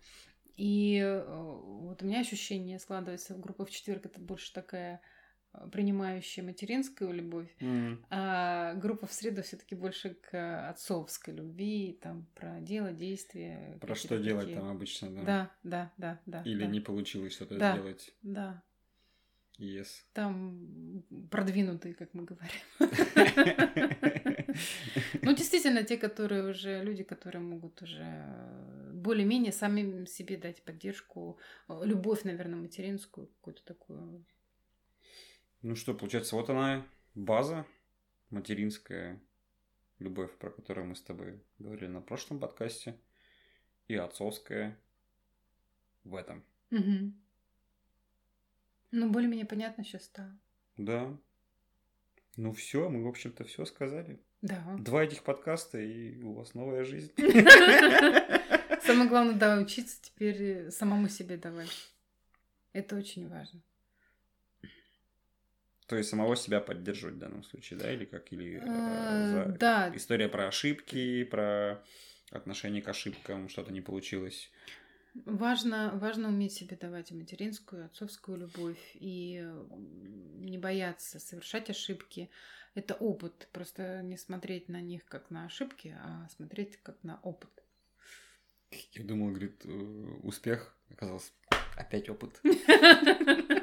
И 0.56 1.00
э, 1.02 1.26
вот 1.26 2.02
у 2.02 2.06
меня 2.06 2.20
ощущение 2.20 2.80
складывается, 2.80 3.36
группа 3.36 3.66
в 3.66 3.72
четверг 3.72 4.06
это 4.06 4.20
больше 4.20 4.54
такая 4.54 5.02
э, 5.54 5.70
принимающая 5.72 6.44
материнскую 6.44 7.14
любовь, 7.14 7.54
mm-hmm. 7.60 8.06
а 8.10 8.74
группа 8.76 9.08
в 9.08 9.14
среду 9.14 9.44
все-таки 9.44 9.76
больше 9.76 10.16
к 10.16 10.70
отцовской 10.70 11.34
любви, 11.34 11.98
там 12.02 12.28
про 12.36 12.60
дело, 12.60 12.92
действия. 12.92 13.78
Про 13.82 13.96
что 13.96 14.10
такие. 14.10 14.24
делать 14.24 14.54
там 14.54 14.70
обычно, 14.70 15.10
да? 15.12 15.24
Да, 15.24 15.52
да, 15.64 15.92
да, 15.98 16.20
да. 16.26 16.44
Или 16.44 16.66
да. 16.66 16.70
не 16.70 16.80
получилось 16.80 17.34
что-то 17.34 17.58
да, 17.58 17.74
сделать. 17.74 18.14
Да. 18.22 18.64
Yes. 19.60 19.88
Там 20.14 21.03
продвинутые, 21.30 21.93
как 21.93 22.14
мы 22.14 22.24
говорим. 22.24 22.62
Ну, 25.22 25.36
действительно, 25.36 25.84
те, 25.84 25.97
которые 25.97 26.49
уже, 26.49 26.84
люди, 26.84 27.03
которые 27.03 27.41
могут 27.41 27.82
уже 27.82 28.26
более-менее 28.93 29.51
сами 29.51 30.05
себе 30.05 30.38
дать 30.38 30.64
поддержку, 30.64 31.38
любовь, 31.68 32.24
наверное, 32.24 32.60
материнскую, 32.60 33.28
какую-то 33.28 33.64
такую. 33.64 34.26
Ну 35.62 35.76
что, 35.76 35.93
получается, 35.93 36.36
вот 36.36 36.49
она, 36.49 36.86
база 37.16 37.66
материнская, 38.32 39.22
любовь, 39.99 40.36
про 40.38 40.49
которую 40.49 40.88
мы 40.88 40.95
с 40.95 41.01
тобой 41.01 41.41
говорили 41.60 41.88
на 41.88 42.01
прошлом 42.01 42.39
подкасте, 42.39 42.95
и 43.88 43.95
отцовская 43.95 44.78
в 46.03 46.16
этом. 46.16 46.43
Угу. 46.72 47.14
Ну, 48.92 49.10
более-менее 49.10 49.46
понятно 49.46 49.84
сейчас 49.84 50.06
стало. 50.06 50.38
Да. 50.78 51.16
Ну 52.38 52.54
все, 52.54 52.90
мы, 52.90 53.04
в 53.04 53.08
общем-то, 53.08 53.44
все 53.44 53.66
сказали. 53.66 54.20
Да. 54.42 54.64
Два 54.80 55.04
этих 55.04 55.24
подкаста, 55.24 55.80
и 55.80 56.22
у 56.22 56.34
вас 56.34 56.54
новая 56.54 56.86
жизнь. 56.86 57.12
Самое 58.82 59.10
главное, 59.10 59.36
да, 59.36 59.60
учиться 59.60 60.02
теперь 60.02 60.72
самому 60.72 61.10
себе 61.10 61.38
давать. 61.38 61.92
Это 62.72 62.96
очень 62.96 63.28
важно. 63.28 63.62
То 65.88 65.98
есть 65.98 66.10
самого 66.10 66.36
себя 66.36 66.62
поддерживать 66.62 67.16
в 67.16 67.20
данном 67.20 67.44
случае, 67.44 67.80
да, 67.80 67.92
или 67.92 68.06
как, 68.06 68.32
или 68.32 68.58
э, 68.58 68.62
а, 68.64 69.46
да. 69.60 69.92
история 69.96 70.30
про 70.30 70.48
ошибки, 70.48 71.24
про 71.24 71.84
отношение 72.30 72.82
к 72.84 72.88
ошибкам, 72.88 73.50
что-то 73.50 73.74
не 73.74 73.82
получилось. 73.82 74.52
Важно, 75.26 75.91
важно 75.95 76.30
уметь 76.30 76.53
себе 76.53 76.78
давать 76.78 77.11
материнскую, 77.11 77.86
отцовскую 77.86 78.38
любовь, 78.38 78.80
и 78.95 79.47
не 80.38 80.57
бояться 80.57 81.20
совершать 81.20 81.70
ошибки, 81.70 82.30
это 82.76 82.95
опыт. 82.95 83.47
Просто 83.51 84.01
не 84.01 84.17
смотреть 84.17 84.70
на 84.70 84.82
них 84.82 85.05
как 85.05 85.30
на 85.30 85.45
ошибки, 85.45 85.97
а 85.99 86.28
смотреть 86.30 86.78
как 86.78 87.03
на 87.03 87.20
опыт. 87.22 87.51
Я 88.93 89.03
думал, 89.03 89.30
говорит, 89.30 89.65
э, 89.65 89.70
успех 90.24 90.76
оказался 90.89 91.32
опять 91.76 92.09
опыт. 92.09 92.41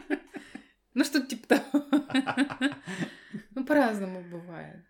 Ну, 0.95 1.05
что 1.05 1.21
типа 1.21 1.47
того. 1.47 1.85
Ну, 3.55 3.67
по-разному 3.67 4.23
бывает. 4.23 4.87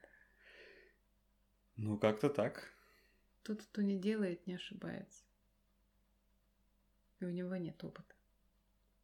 Ну, 1.74 1.98
как-то 1.98 2.28
так. 2.28 2.72
Тот, 3.42 3.62
кто 3.62 3.82
не 3.82 3.98
делает, 3.98 4.46
не 4.46 4.54
ошибается. 4.54 5.25
И 7.20 7.24
у 7.24 7.30
него 7.30 7.56
нет 7.56 7.82
опыта. 7.82 8.14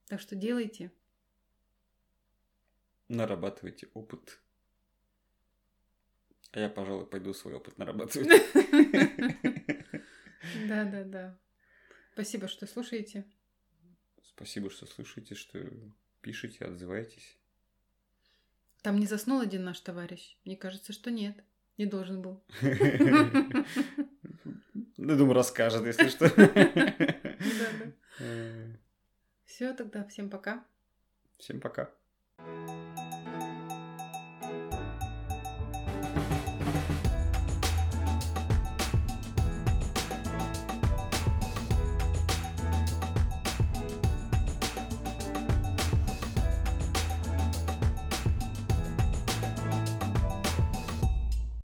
Так 0.08 0.20
что 0.20 0.36
делайте. 0.36 0.92
Нарабатывайте 3.08 3.88
опыт. 3.94 4.40
А 6.52 6.60
я, 6.60 6.68
пожалуй, 6.68 7.06
пойду 7.06 7.32
свой 7.32 7.54
опыт 7.54 7.78
нарабатывать. 7.78 8.28
Да, 10.66 10.84
да, 10.84 11.04
да. 11.04 11.38
Спасибо, 12.14 12.48
что 12.48 12.66
слушаете. 12.66 13.24
Спасибо, 14.22 14.70
что 14.70 14.86
слушаете, 14.86 15.34
что 15.34 15.58
пишете, 16.20 16.64
отзываетесь. 16.64 17.38
Там 18.82 18.98
не 18.98 19.06
заснул 19.06 19.40
один 19.40 19.64
наш 19.64 19.80
товарищ? 19.80 20.36
Мне 20.44 20.56
кажется, 20.56 20.92
что 20.92 21.10
нет. 21.10 21.42
Не 21.78 21.86
должен 21.86 22.20
был. 22.22 22.42
Ну, 24.98 25.16
думаю, 25.16 25.34
расскажет, 25.34 25.84
если 25.84 26.08
что. 26.08 26.28
Все, 29.44 29.74
тогда 29.74 30.04
всем 30.04 30.30
пока. 30.30 30.64
Всем 31.38 31.60
пока. 31.60 31.90